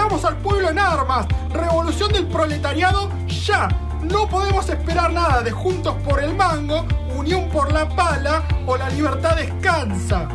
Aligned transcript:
Necesitamos 0.00 0.24
al 0.24 0.42
pueblo 0.42 0.70
en 0.70 0.78
armas. 0.78 1.26
Revolución 1.52 2.10
del 2.10 2.26
proletariado 2.26 3.10
ya. 3.28 3.68
No 4.02 4.26
podemos 4.30 4.66
esperar 4.70 5.12
nada 5.12 5.42
de 5.42 5.50
Juntos 5.50 5.94
por 6.02 6.22
el 6.22 6.34
Mango, 6.34 6.86
Unión 7.14 7.50
por 7.50 7.70
la 7.70 7.86
Pala 7.86 8.42
o 8.66 8.78
La 8.78 8.88
Libertad 8.88 9.36
Descansa. 9.36 10.26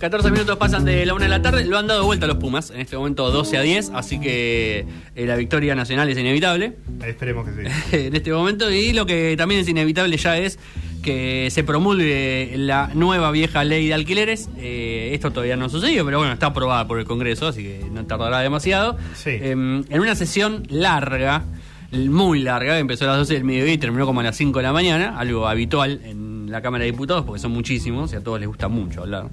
14 0.00 0.30
minutos 0.30 0.56
pasan 0.58 0.84
de 0.84 1.06
la 1.06 1.14
una 1.14 1.24
de 1.24 1.30
la 1.30 1.42
tarde, 1.42 1.64
lo 1.64 1.78
han 1.78 1.86
dado 1.86 2.04
vuelta 2.04 2.26
los 2.26 2.36
Pumas, 2.36 2.70
en 2.70 2.80
este 2.80 2.96
momento 2.96 3.30
12 3.30 3.58
a 3.58 3.62
10, 3.62 3.90
así 3.94 4.18
que 4.18 4.86
eh, 5.14 5.26
la 5.26 5.36
victoria 5.36 5.74
nacional 5.74 6.08
es 6.08 6.18
inevitable. 6.18 6.76
Esperemos 7.06 7.46
que 7.46 7.52
sí. 7.52 7.70
en 8.06 8.16
este 8.16 8.32
momento, 8.32 8.70
y 8.70 8.92
lo 8.92 9.06
que 9.06 9.34
también 9.38 9.60
es 9.60 9.68
inevitable 9.68 10.16
ya 10.18 10.36
es 10.36 10.58
que 11.02 11.48
se 11.50 11.64
promulgue 11.64 12.52
la 12.56 12.90
nueva 12.94 13.30
vieja 13.30 13.64
ley 13.64 13.88
de 13.88 13.94
alquileres. 13.94 14.48
Eh, 14.58 15.10
esto 15.12 15.30
todavía 15.30 15.56
no 15.56 15.68
sucedió, 15.68 16.04
pero 16.04 16.18
bueno, 16.18 16.32
está 16.32 16.46
aprobada 16.46 16.86
por 16.86 16.98
el 16.98 17.04
Congreso, 17.04 17.48
así 17.48 17.62
que 17.62 17.84
no 17.90 18.04
tardará 18.06 18.40
demasiado. 18.40 18.96
Sí. 19.14 19.30
Em, 19.30 19.84
en 19.88 20.00
una 20.00 20.14
sesión 20.14 20.64
larga, 20.68 21.44
muy 21.92 22.40
larga, 22.40 22.78
empezó 22.78 23.04
a 23.04 23.08
las 23.08 23.18
12 23.18 23.34
del 23.34 23.44
mediodía 23.44 23.74
y 23.74 23.78
terminó 23.78 24.06
como 24.06 24.20
a 24.20 24.22
las 24.22 24.36
5 24.36 24.58
de 24.58 24.62
la 24.62 24.72
mañana, 24.72 25.18
algo 25.18 25.48
habitual 25.48 26.00
en 26.04 26.50
la 26.50 26.62
Cámara 26.62 26.84
de 26.84 26.90
Diputados, 26.90 27.24
porque 27.24 27.40
son 27.40 27.52
muchísimos 27.52 28.12
y 28.12 28.16
a 28.16 28.22
todos 28.22 28.38
les 28.38 28.48
gusta 28.48 28.68
mucho 28.68 29.02
hablar, 29.02 29.28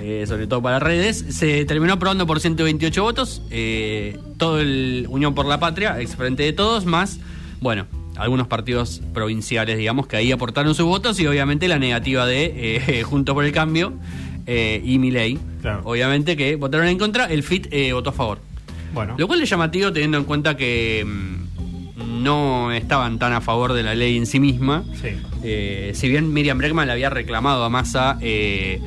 eh, 0.00 0.24
sobre 0.26 0.46
todo 0.46 0.62
para 0.62 0.78
redes. 0.78 1.24
Se 1.30 1.64
terminó 1.64 1.94
aprobando 1.94 2.26
por 2.26 2.40
128 2.40 3.02
votos, 3.02 3.42
eh, 3.50 4.18
todo 4.36 4.60
el 4.60 5.06
Unión 5.08 5.34
por 5.34 5.46
la 5.46 5.58
Patria, 5.58 6.00
ex 6.00 6.16
frente 6.16 6.42
de 6.42 6.52
todos, 6.52 6.84
más, 6.84 7.18
bueno, 7.60 7.86
algunos 8.16 8.46
partidos 8.46 9.02
provinciales, 9.12 9.76
digamos, 9.78 10.06
que 10.06 10.16
ahí 10.16 10.32
aportaron 10.32 10.74
sus 10.74 10.86
votos 10.86 11.18
y 11.20 11.26
obviamente 11.26 11.68
la 11.68 11.78
negativa 11.78 12.26
de 12.26 12.52
eh, 12.88 13.02
Juntos 13.04 13.34
por 13.34 13.44
el 13.44 13.52
Cambio 13.52 13.92
eh, 14.46 14.80
y 14.84 14.98
Milei. 14.98 15.38
Claro. 15.60 15.82
Obviamente 15.84 16.36
que 16.36 16.56
votaron 16.56 16.86
en 16.88 16.98
contra, 16.98 17.26
el 17.26 17.42
FIT 17.42 17.68
eh, 17.72 17.92
votó 17.92 18.10
a 18.10 18.12
favor. 18.12 18.38
Bueno, 18.94 19.14
Lo 19.18 19.26
cual 19.26 19.42
es 19.42 19.50
llamativo 19.50 19.92
teniendo 19.92 20.16
en 20.18 20.24
cuenta 20.24 20.56
que 20.56 21.04
mm, 21.04 22.22
no 22.22 22.72
estaban 22.72 23.18
tan 23.18 23.32
a 23.32 23.40
favor 23.40 23.72
de 23.72 23.82
la 23.82 23.94
ley 23.94 24.16
en 24.16 24.26
sí 24.26 24.40
misma. 24.40 24.84
sí. 25.00 25.08
Eh, 25.48 25.92
si 25.94 26.08
bien 26.08 26.32
Miriam 26.32 26.58
Bregman 26.58 26.86
le 26.86 26.92
había 26.92 27.08
reclamado 27.10 27.62
a 27.62 27.68
Massa 27.68 28.18
eh, 28.20 28.80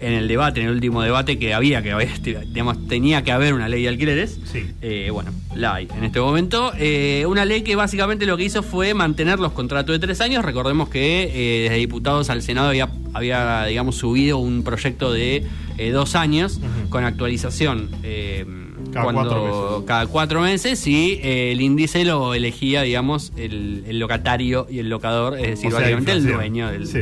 en 0.00 0.12
el 0.12 0.28
debate, 0.28 0.60
en 0.60 0.66
el 0.68 0.72
último 0.74 1.02
debate, 1.02 1.38
que 1.38 1.54
había 1.54 1.82
que 1.82 1.90
haber, 1.92 2.08
digamos, 2.22 2.86
tenía 2.86 3.22
que 3.24 3.32
haber 3.32 3.54
una 3.54 3.68
ley 3.68 3.82
de 3.82 3.88
alquileres. 3.88 4.38
Sí. 4.44 4.64
Eh, 4.80 5.10
bueno, 5.12 5.32
la 5.54 5.74
hay 5.74 5.88
en 5.96 6.04
este 6.04 6.20
momento. 6.20 6.72
Eh, 6.78 7.24
una 7.26 7.44
ley 7.44 7.62
que 7.62 7.74
básicamente 7.76 8.24
lo 8.26 8.36
que 8.36 8.44
hizo 8.44 8.62
fue 8.62 8.94
mantener 8.94 9.40
los 9.40 9.52
contratos 9.52 9.92
de 9.92 9.98
tres 9.98 10.20
años. 10.20 10.44
Recordemos 10.44 10.88
que 10.88 11.24
eh, 11.24 11.62
desde 11.64 11.76
diputados 11.76 12.30
al 12.30 12.42
Senado 12.42 12.68
había, 12.68 12.88
había 13.12 13.64
digamos, 13.64 13.96
subido 13.96 14.38
un 14.38 14.62
proyecto 14.62 15.12
de 15.12 15.44
eh, 15.78 15.90
dos 15.90 16.14
años 16.14 16.60
con 16.90 17.04
actualización. 17.04 17.90
eh, 18.02 18.46
Cada 18.92 19.04
cuando- 19.12 19.22
cuatro 19.30 19.70
meses. 19.72 19.86
cada 19.86 20.06
cuatro 20.06 20.40
meses 20.40 20.86
y 20.86 21.18
eh, 21.22 21.52
el 21.52 21.60
índice 21.60 22.04
lo 22.04 22.32
elegía, 22.34 22.82
digamos, 22.82 23.32
el, 23.36 23.84
el 23.86 23.98
locatario 23.98 24.66
y 24.70 24.78
el 24.78 24.88
locador, 24.88 25.36
es 25.38 25.48
decir, 25.48 25.66
O 25.66 25.70
sea, 25.70 25.80
básicamente 25.80 26.12
el 26.12 26.24
dueño 26.26 26.70
del, 26.70 26.86
Sí. 26.86 27.00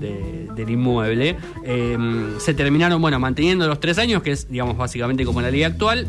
de- 0.00 0.41
del 0.54 0.70
inmueble. 0.70 1.36
Eh, 1.64 1.98
se 2.38 2.54
terminaron, 2.54 3.00
bueno, 3.00 3.18
manteniendo 3.18 3.66
los 3.66 3.80
tres 3.80 3.98
años, 3.98 4.22
que 4.22 4.32
es, 4.32 4.50
digamos, 4.50 4.76
básicamente 4.76 5.24
como 5.24 5.40
la 5.40 5.50
ley 5.50 5.62
actual, 5.62 6.06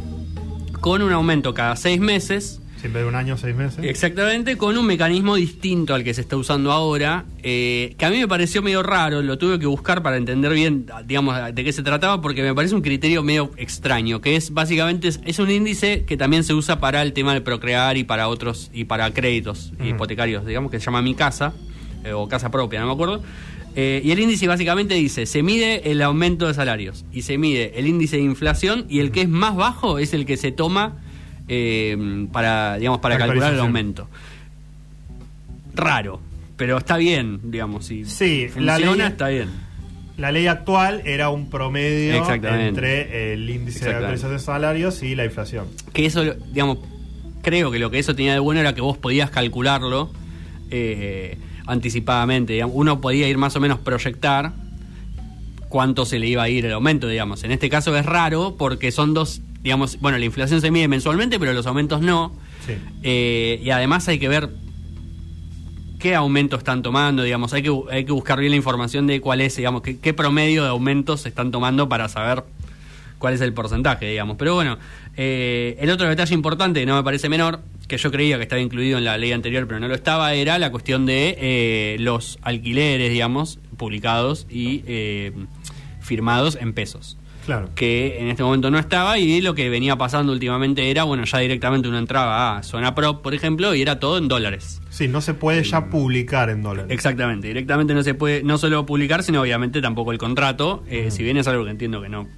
con 0.82 1.02
un 1.02 1.12
aumento 1.12 1.54
cada 1.54 1.76
seis 1.76 2.00
meses. 2.00 2.60
Siempre 2.78 3.02
de 3.02 3.08
un 3.08 3.16
año, 3.16 3.38
seis 3.38 3.56
meses. 3.56 3.80
Exactamente, 3.82 4.58
con 4.58 4.78
un 4.78 4.86
mecanismo 4.86 5.36
distinto 5.36 5.96
al 5.96 6.04
que 6.04 6.14
se 6.14 6.20
está 6.20 6.36
usando 6.36 6.70
ahora, 6.70 7.24
eh, 7.42 7.96
que 7.98 8.06
a 8.06 8.10
mí 8.10 8.18
me 8.18 8.28
pareció 8.28 8.62
medio 8.62 8.84
raro, 8.84 9.22
lo 9.22 9.38
tuve 9.38 9.58
que 9.58 9.66
buscar 9.66 10.04
para 10.04 10.18
entender 10.18 10.52
bien, 10.52 10.88
digamos, 11.06 11.38
de 11.56 11.64
qué 11.64 11.72
se 11.72 11.82
trataba, 11.82 12.22
porque 12.22 12.42
me 12.44 12.54
parece 12.54 12.76
un 12.76 12.82
criterio 12.82 13.24
medio 13.24 13.52
extraño, 13.56 14.20
que 14.20 14.36
es 14.36 14.54
básicamente, 14.54 15.08
es, 15.08 15.22
es 15.24 15.40
un 15.40 15.50
índice 15.50 16.04
que 16.04 16.18
también 16.18 16.44
se 16.44 16.54
usa 16.54 16.82
para 16.82 17.02
el 17.02 17.14
tema 17.14 17.34
de 17.34 17.40
procrear 17.40 17.96
y 17.96 18.04
para 18.04 18.28
otros, 18.28 18.70
y 18.74 18.84
para 18.84 19.14
créditos 19.14 19.72
hipotecarios, 19.82 20.46
digamos, 20.46 20.70
que 20.70 20.80
se 20.80 20.86
llama 20.88 21.02
Mi 21.02 21.16
Casa, 21.16 21.54
eh, 22.04 22.14
o 22.14 22.28
Casa 22.28 22.50
Propia, 22.52 22.80
no 22.82 22.88
me 22.88 22.94
acuerdo. 22.94 23.22
Eh, 23.76 24.02
y 24.04 24.12
el 24.12 24.20
índice 24.20 24.48
básicamente 24.48 24.94
dice, 24.94 25.26
se 25.26 25.42
mide 25.42 25.90
el 25.92 26.02
aumento 26.04 26.48
de 26.48 26.54
salarios 26.54 27.06
y 27.12 27.24
se 27.24 27.38
mide 27.40 27.74
el 27.80 27.88
índice 27.88 28.18
de 28.18 28.24
inflación 28.24 28.86
y 28.88 29.00
el 29.00 29.12
que 29.12 29.22
es 29.22 29.30
más 29.30 29.56
bajo 29.56 29.98
es 29.98 30.14
el 30.14 30.26
que 30.28 30.38
se 30.38 30.52
toma 30.52 30.98
eh, 31.48 32.28
para, 32.32 32.78
digamos, 32.78 33.00
para 33.00 33.18
calcular 33.18 33.54
el 33.54 33.60
aumento. 33.60 34.08
Raro, 35.76 36.20
pero 36.56 36.78
está 36.78 36.98
bien, 36.98 37.40
digamos, 37.44 37.86
si 37.86 38.06
Sí, 38.06 38.46
la 38.58 38.74
funciona 38.76 38.96
ley- 39.04 39.12
está 39.12 39.28
bien. 39.30 39.50
La 40.18 40.32
ley 40.32 40.46
actual 40.46 41.02
era 41.06 41.30
un 41.32 41.50
promedio 41.50 42.24
entre 42.32 43.34
el 43.34 43.50
índice 43.50 43.86
de 43.86 43.92
actualización 43.96 44.34
de 44.34 44.40
salarios 44.40 45.02
y 45.02 45.16
la 45.16 45.26
inflación. 45.26 45.66
Que 45.92 46.06
eso, 46.06 46.24
digamos, 46.52 46.78
creo 47.42 47.72
que 47.72 47.80
lo 47.80 47.90
que 47.90 47.98
eso 47.98 48.16
tenía 48.16 48.34
de 48.34 48.40
bueno 48.40 48.60
era 48.62 48.76
que 48.76 48.82
vos 48.82 48.96
podías 49.00 49.32
calcularlo 49.32 50.12
eh, 50.70 51.40
anticipadamente. 51.68 52.54
digamos. 52.54 52.76
Uno 52.76 53.02
podía 53.02 53.28
ir 53.28 53.38
más 53.38 53.56
o 53.56 53.60
menos 53.60 53.80
proyectar 53.80 54.54
cuánto 55.70 56.06
se 56.06 56.20
le 56.20 56.28
iba 56.28 56.44
a 56.44 56.50
ir 56.50 56.66
el 56.66 56.74
aumento, 56.74 57.08
digamos. 57.08 57.44
En 57.44 57.52
este 57.52 57.70
caso 57.70 57.96
es 57.98 58.06
raro 58.06 58.56
porque 58.58 58.92
son 58.92 59.14
dos, 59.14 59.42
digamos, 59.64 60.00
bueno, 60.00 60.18
la 60.18 60.26
inflación 60.26 60.62
se 60.62 60.70
mide 60.72 60.88
mensualmente, 60.88 61.40
pero 61.40 61.54
los 61.54 61.66
aumentos 61.66 62.02
no. 62.02 62.32
Sí. 62.66 62.74
Eh, 63.02 63.60
y 63.64 63.70
además 63.72 64.08
hay 64.08 64.20
que 64.20 64.28
ver 64.28 64.50
qué 66.00 66.16
aumento 66.16 66.58
están 66.58 66.82
tomando, 66.82 67.24
digamos, 67.24 67.54
hay 67.54 67.64
que, 67.64 67.72
hay 67.90 68.06
que 68.06 68.12
buscar 68.12 68.40
bien 68.40 68.52
la 68.52 68.58
información 68.58 69.08
de 69.08 69.22
cuál 69.22 69.42
es, 69.42 69.56
digamos, 69.56 69.82
qué, 69.82 70.00
qué 70.00 70.14
promedio 70.14 70.64
de 70.64 70.70
aumentos 70.70 71.22
se 71.22 71.30
están 71.30 71.50
tomando 71.50 71.88
para 71.88 72.10
saber 72.10 72.44
cuál 73.24 73.36
es 73.36 73.40
el 73.40 73.54
porcentaje, 73.54 74.10
digamos. 74.10 74.36
Pero 74.38 74.54
bueno, 74.54 74.78
eh, 75.16 75.78
el 75.80 75.90
otro 75.90 76.10
detalle 76.10 76.34
importante, 76.34 76.86
no 76.86 76.98
me 76.98 77.04
parece 77.04 77.30
menor, 77.30 77.62
que 77.88 77.98
yo 77.98 78.12
creía 78.12 78.38
que 78.38 78.44
estaba 78.44 78.62
incluido 78.62 78.98
en 78.98 79.06
la 79.06 79.18
ley 79.18 79.32
anterior, 79.32 79.68
pero 79.68 79.80
no 79.80 79.88
lo 79.88 79.96
estaba, 79.96 80.34
era 80.34 80.58
la 80.60 80.72
cuestión 80.72 81.06
de 81.06 81.36
eh, 81.40 81.98
los 82.00 82.40
alquileres, 82.42 83.12
digamos, 83.12 83.60
publicados 83.78 84.48
y 84.50 84.84
eh, 84.88 85.32
firmados 86.02 86.58
en 86.60 86.74
pesos 86.74 87.18
Claro. 87.46 87.70
que 87.76 88.20
en 88.22 88.30
este 88.30 88.42
momento 88.42 88.72
no 88.72 88.80
estaba 88.80 89.18
y 89.20 89.42
lo 89.42 89.54
que 89.54 89.70
venía 89.70 89.98
pasando 89.98 90.32
últimamente 90.32 90.90
era, 90.90 91.04
bueno, 91.04 91.26
ya 91.26 91.40
directamente 91.40 91.90
uno 91.90 91.98
entraba 91.98 92.58
a 92.58 92.64
Zona 92.64 92.96
Prop, 92.96 93.22
por 93.22 93.34
ejemplo, 93.34 93.76
y 93.76 93.82
era 93.82 94.00
todo 94.00 94.18
en 94.18 94.30
dólares. 94.30 94.82
Sí, 94.90 95.10
no 95.10 95.20
se 95.20 95.34
puede 95.34 95.62
ya 95.66 95.90
publicar 95.90 96.50
en 96.50 96.64
dólares. 96.64 96.90
Exactamente, 96.90 97.50
directamente 97.50 97.94
no 97.94 98.02
se 98.02 98.14
puede 98.14 98.44
no 98.44 98.58
solo 98.58 98.86
publicar, 98.86 99.24
sino 99.24 99.42
obviamente 99.42 99.82
tampoco 99.82 100.14
el 100.14 100.20
contrato, 100.20 100.86
eh, 100.90 101.12
si 101.12 101.22
bien 101.22 101.36
es 101.36 101.46
algo 101.50 101.66
que 101.66 101.72
entiendo 101.72 102.02
que 102.02 102.08
no, 102.08 102.30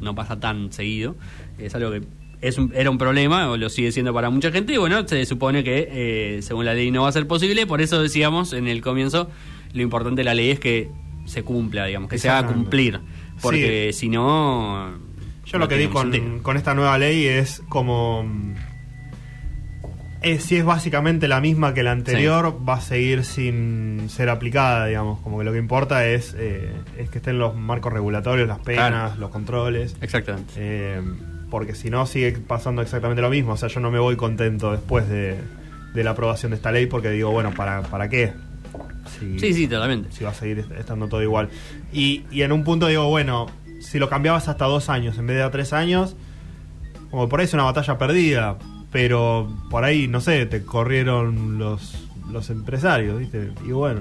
no 0.00 0.14
pasa 0.14 0.38
tan 0.38 0.72
seguido, 0.72 1.16
es 1.58 1.74
algo 1.74 1.90
que 1.90 2.02
es 2.42 2.58
un- 2.58 2.72
era 2.74 2.90
un 2.90 2.98
problema, 2.98 3.50
o 3.50 3.56
lo 3.56 3.70
sigue 3.70 3.90
siendo 3.92 4.12
para 4.12 4.28
mucha 4.28 4.50
gente, 4.52 4.74
y 4.74 4.76
bueno, 4.76 5.06
se 5.08 5.24
supone 5.24 5.64
que 5.64 5.88
eh, 5.90 6.42
según 6.42 6.66
la 6.66 6.74
ley 6.74 6.90
no 6.90 7.02
va 7.02 7.08
a 7.08 7.12
ser 7.12 7.26
posible, 7.26 7.66
por 7.66 7.80
eso 7.80 8.02
decíamos 8.02 8.52
en 8.52 8.68
el 8.68 8.82
comienzo, 8.82 9.30
lo 9.72 9.80
importante 9.82 10.20
de 10.20 10.24
la 10.24 10.34
ley 10.34 10.50
es 10.50 10.60
que 10.60 10.90
se 11.24 11.42
cumpla, 11.44 11.86
digamos, 11.86 12.10
que 12.10 12.18
se 12.18 12.28
haga 12.28 12.48
cumplir, 12.48 13.00
porque 13.40 13.92
si 13.94 14.08
no... 14.10 14.90
Yo 15.46 15.58
no 15.58 15.64
lo 15.64 15.68
que 15.68 15.76
tiene 15.76 15.92
con, 15.92 16.38
con 16.40 16.56
esta 16.56 16.74
nueva 16.74 16.98
ley 16.98 17.24
es 17.26 17.62
como... 17.68 18.22
mm, 18.24 18.54
Es, 20.22 20.44
si 20.44 20.56
es 20.56 20.64
básicamente 20.64 21.26
la 21.26 21.40
misma 21.40 21.74
que 21.74 21.82
la 21.82 21.90
anterior, 21.90 22.56
va 22.68 22.74
a 22.74 22.80
seguir 22.80 23.24
sin 23.24 24.08
ser 24.08 24.28
aplicada, 24.28 24.86
digamos. 24.86 25.18
Como 25.20 25.38
que 25.38 25.44
lo 25.44 25.50
que 25.52 25.58
importa 25.58 26.06
es, 26.06 26.36
eh, 26.38 26.70
es 26.96 27.10
que 27.10 27.18
estén 27.18 27.38
los 27.40 27.56
marcos 27.56 27.92
regulatorios, 27.92 28.46
las 28.46 28.60
penas, 28.60 28.88
Claro. 28.90 29.14
los 29.20 29.30
controles. 29.30 29.96
Exactamente. 30.00 30.52
Eh, 30.56 31.00
porque 31.52 31.74
si 31.76 31.90
no, 31.90 32.06
sigue 32.06 32.32
pasando 32.32 32.80
exactamente 32.82 33.20
lo 33.22 33.28
mismo. 33.30 33.52
O 33.52 33.56
sea, 33.56 33.68
yo 33.68 33.78
no 33.78 33.90
me 33.92 33.98
voy 34.00 34.16
contento 34.16 34.72
después 34.72 35.06
de, 35.08 35.36
de 35.94 36.02
la 36.04 36.10
aprobación 36.12 36.50
de 36.50 36.56
esta 36.56 36.72
ley 36.72 36.86
porque 36.86 37.10
digo, 37.10 37.30
bueno, 37.30 37.52
¿para, 37.54 37.82
para 37.82 38.08
qué? 38.08 38.32
Si- 39.20 39.38
Sí, 39.38 39.52
sí, 39.52 39.68
totalmente. 39.68 40.10
si 40.12 40.24
va 40.24 40.30
a 40.30 40.34
seguir 40.34 40.60
est- 40.60 40.72
estando 40.72 41.06
todo 41.08 41.22
igual. 41.22 41.50
Y, 41.92 42.22
y 42.30 42.40
en 42.42 42.52
un 42.52 42.64
punto 42.64 42.86
digo, 42.86 43.06
bueno, 43.08 43.46
si 43.80 43.98
lo 43.98 44.08
cambiabas 44.08 44.48
hasta 44.48 44.64
dos 44.64 44.88
años 44.88 45.18
en 45.18 45.26
vez 45.26 45.36
de 45.36 45.42
a 45.42 45.50
tres 45.50 45.72
años, 45.74 46.16
como 47.10 47.28
por 47.28 47.40
ahí 47.40 47.44
es 47.44 47.52
una 47.54 47.64
batalla 47.64 47.98
perdida, 47.98 48.56
pero 48.90 49.46
por 49.70 49.84
ahí, 49.84 50.08
no 50.08 50.20
sé, 50.22 50.46
te 50.46 50.64
corrieron 50.64 51.58
los, 51.58 52.08
los 52.32 52.48
empresarios, 52.48 53.18
¿viste? 53.20 53.50
Y 53.66 53.72
bueno, 53.72 54.00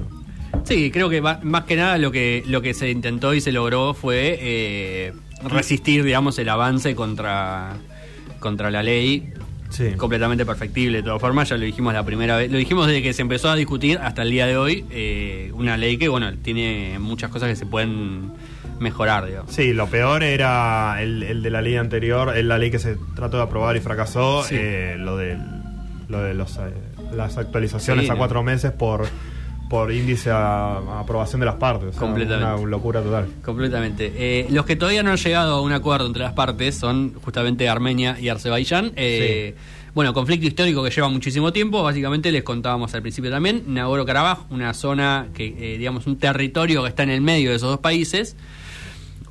Sí, 0.66 0.92
creo 0.92 1.10
que 1.10 1.22
más 1.22 1.64
que 1.66 1.78
nada 1.78 1.98
lo 1.98 2.12
que 2.12 2.44
lo 2.46 2.62
que 2.62 2.74
se 2.74 2.90
intentó 2.92 3.34
y 3.34 3.40
se 3.40 3.54
logró 3.54 3.94
fue 3.94 4.38
eh, 4.42 5.14
resistir, 5.44 6.04
digamos, 6.04 6.38
el 6.40 6.50
avance 6.50 6.96
contra 6.96 7.74
contra 8.40 8.72
la 8.72 8.82
ley. 8.84 9.34
sí. 9.70 9.92
Completamente 9.98 10.46
perfectible 10.46 10.98
de 10.98 11.04
todas 11.04 11.22
formas, 11.22 11.48
ya 11.50 11.58
lo 11.58 11.64
dijimos 11.64 11.94
la 11.94 12.04
primera 12.04 12.36
vez, 12.38 12.52
lo 12.52 12.58
dijimos 12.58 12.88
desde 12.88 13.02
que 13.04 13.14
se 13.14 13.22
empezó 13.22 13.50
a 13.50 13.56
discutir 13.56 14.00
hasta 14.00 14.24
el 14.24 14.32
día 14.32 14.46
de 14.48 14.58
hoy, 14.58 14.84
eh, 14.92 15.52
una 15.54 15.78
ley 15.78 15.98
que, 15.98 16.10
bueno, 16.10 16.32
tiene 16.42 16.98
muchas 17.00 17.30
cosas 17.30 17.50
que 17.50 17.56
se 17.56 17.66
pueden 17.66 18.32
mejorar, 18.80 19.28
digamos. 19.28 19.52
Sí, 19.54 19.74
lo 19.74 19.88
peor 19.88 20.24
era 20.24 21.02
el, 21.02 21.22
el 21.24 21.42
de 21.44 21.50
la 21.52 21.62
ley 21.62 21.76
anterior, 21.78 22.36
el- 22.36 22.48
la 22.48 22.58
ley 22.58 22.72
que 22.72 22.80
se 22.80 22.98
trató 23.16 23.38
de 23.38 23.44
aprobar 23.44 23.78
y 23.78 23.80
fracasó, 23.80 24.44
Sí. 24.44 24.56
eh, 24.58 24.96
lo 24.98 25.16
de, 25.18 25.38
lo 26.10 26.22
de 26.22 26.34
los, 26.34 26.58
eh, 26.58 26.74
las 27.14 27.38
actualizaciones 27.38 28.06
Sí, 28.06 28.10
a 28.10 28.14
no. 28.14 28.18
cuatro 28.18 28.42
meses 28.44 28.72
por, 28.72 29.08
por 29.72 29.90
índice 29.94 30.30
a, 30.30 30.80
a 30.80 31.00
aprobación 31.00 31.40
de 31.40 31.46
las 31.46 31.56
partes. 31.56 31.88
o 31.88 31.92
sea, 31.94 32.00
Completamente. 32.02 32.62
Una 32.62 32.70
locura 32.70 33.02
total. 33.02 33.28
Completamente. 33.44 34.12
Eh, 34.18 34.48
los 34.50 34.66
que 34.66 34.76
todavía 34.76 35.02
no 35.02 35.12
han 35.12 35.18
llegado 35.18 35.56
a 35.56 35.62
un 35.62 35.72
acuerdo 35.72 36.08
entre 36.08 36.24
las 36.24 36.34
partes 36.34 36.76
son 36.76 37.14
justamente 37.24 37.70
Armenia 37.70 38.18
y 38.20 38.28
Azerbaiyán. 38.28 38.92
Eh, 38.98 39.56
Bueno, 39.94 40.14
conflicto 40.14 40.46
histórico 40.48 40.84
que 40.84 40.90
lleva 40.90 41.08
muchísimo 41.10 41.52
tiempo. 41.52 41.84
Básicamente 41.84 42.32
les 42.32 42.44
contábamos 42.44 42.94
al 42.94 43.02
principio 43.02 43.30
también. 43.32 43.64
Nagorno-Karabaj, 43.68 44.50
una 44.50 44.74
zona 44.74 45.28
que, 45.34 45.48
eh, 45.48 45.78
digamos, 45.78 46.06
un 46.08 46.18
territorio 46.18 46.82
que 46.84 46.90
está 46.90 47.04
en 47.04 47.10
el 47.10 47.22
medio 47.22 47.50
de 47.50 47.56
esos 47.58 47.70
dos 47.70 47.80
países. 47.80 48.36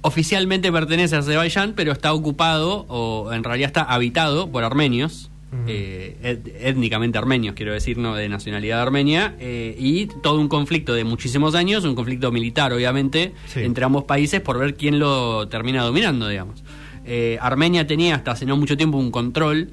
Oficialmente 0.02 0.72
pertenece 0.72 1.16
a 1.16 1.19
Azerbaiyán, 1.20 1.75
pero 1.75 1.93
está 1.93 2.12
ocupado, 2.14 2.86
o 2.88 3.32
en 3.32 3.44
realidad 3.44 3.66
está 3.69 3.82
habitado 3.82 4.50
por 4.50 4.64
armenios. 4.64 5.30
Eh, 5.67 6.38
étnicamente 6.61 7.19
armenios, 7.19 7.55
quiero 7.56 7.73
decir, 7.73 7.99
no 7.99 8.14
de 8.14 8.29
nacionalidad 8.29 8.81
armenia, 8.81 9.35
eh, 9.41 9.75
y 9.79 10.06
todo 10.06 10.41
un 10.41 10.47
conflicto 10.49 10.94
de 10.94 11.02
muchísimos 11.05 11.55
años, 11.56 11.85
un 11.85 11.97
conflicto 11.97 12.31
militar, 12.31 12.73
obviamente, 12.73 13.32
Sí. 13.47 13.61
entre 13.61 13.85
ambos 13.85 14.05
países 14.05 14.41
por 14.41 14.58
ver 14.58 14.76
quién 14.76 14.99
lo 15.00 15.49
termina 15.49 15.82
dominando, 15.82 16.29
digamos. 16.29 16.62
Eh, 17.05 17.37
Armenia 17.41 17.87
tenía 17.87 18.14
hasta 18.14 18.31
hace 18.32 18.47
no 18.47 18.56
mucho 18.56 18.76
tiempo 18.76 18.97
un 18.99 19.11
control 19.11 19.70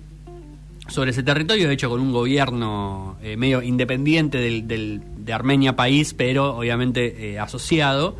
sobre 0.87 1.11
ese 1.11 1.21
territorio, 1.21 1.67
de 1.67 1.73
hecho 1.73 1.89
con 1.89 1.99
un 1.99 2.11
gobierno 2.11 3.17
eh, 3.21 3.35
medio 3.37 3.61
independiente 3.61 4.37
del, 4.39 4.67
del- 4.67 5.01
de 5.17 5.33
Armenia 5.33 5.75
país, 5.75 6.13
pero 6.13 6.55
obviamente 6.57 7.33
eh, 7.33 7.39
asociado. 7.39 8.15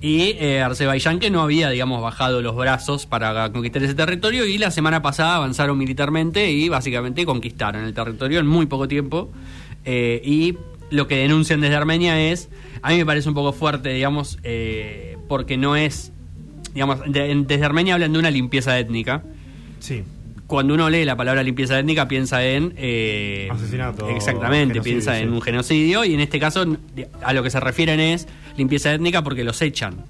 Y 0.00 0.36
eh, 0.38 0.62
Azerbaiyán 0.62 1.18
que 1.18 1.28
no 1.30 1.42
había, 1.42 1.70
digamos, 1.70 2.00
bajado 2.00 2.40
los 2.40 2.54
brazos 2.54 3.06
para 3.06 3.50
conquistar 3.52 3.82
ese 3.82 3.94
territorio 3.94 4.46
y 4.46 4.56
la 4.58 4.70
semana 4.70 5.02
pasada 5.02 5.36
avanzaron 5.36 5.76
militarmente 5.76 6.50
y 6.52 6.68
básicamente 6.68 7.24
conquistaron 7.26 7.84
el 7.84 7.94
territorio 7.94 8.38
en 8.38 8.46
muy 8.46 8.66
poco 8.66 8.86
tiempo. 8.86 9.28
Eh, 9.84 10.20
y 10.24 10.56
lo 10.90 11.08
que 11.08 11.16
denuncian 11.16 11.60
desde 11.60 11.74
Armenia 11.74 12.20
es, 12.30 12.48
a 12.82 12.90
mí 12.90 12.96
me 12.98 13.06
parece 13.06 13.28
un 13.28 13.34
poco 13.34 13.52
fuerte, 13.52 13.88
digamos, 13.88 14.38
eh, 14.44 15.16
porque 15.28 15.56
no 15.56 15.74
es, 15.74 16.12
digamos, 16.74 17.00
de- 17.06 17.34
desde 17.46 17.64
Armenia 17.64 17.94
hablan 17.94 18.12
de 18.12 18.18
una 18.20 18.30
limpieza 18.30 18.78
étnica 18.78 19.24
Sí. 19.80 20.04
cuando 20.46 20.74
uno 20.74 20.88
lee 20.90 21.04
la 21.04 21.16
palabra 21.16 21.42
limpieza 21.42 21.78
étnica 21.78 22.06
piensa 22.08 22.44
en 22.44 22.72
eh, 22.76 23.48
Asesinato, 23.50 24.08
exactamente 24.10 24.80
piensa 24.80 25.18
en 25.18 25.32
un 25.32 25.40
genocidio 25.42 26.04
y 26.04 26.14
en 26.14 26.20
este 26.20 26.38
caso 26.38 26.64
a 27.22 27.32
lo 27.32 27.42
que 27.42 27.50
se 27.50 27.60
refieren 27.60 28.00
es 28.00 28.26
limpieza 28.58 28.92
étnica 28.92 29.22
porque 29.22 29.44
los 29.44 29.62
echan. 29.62 30.04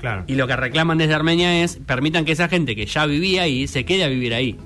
Claro. 0.00 0.24
y 0.26 0.34
lo 0.34 0.46
que 0.46 0.56
reclaman 0.56 0.96
desde 0.96 1.12
Armenia 1.12 1.62
es 1.62 1.76
permitan 1.84 2.24
que 2.24 2.32
esa 2.32 2.48
gente 2.48 2.74
que 2.74 2.86
ya 2.86 3.04
vivía 3.04 3.42
ahí 3.42 3.66
se 3.68 3.84
quede 3.84 4.02
a 4.04 4.08
vivir 4.08 4.32
ahí. 4.32 4.56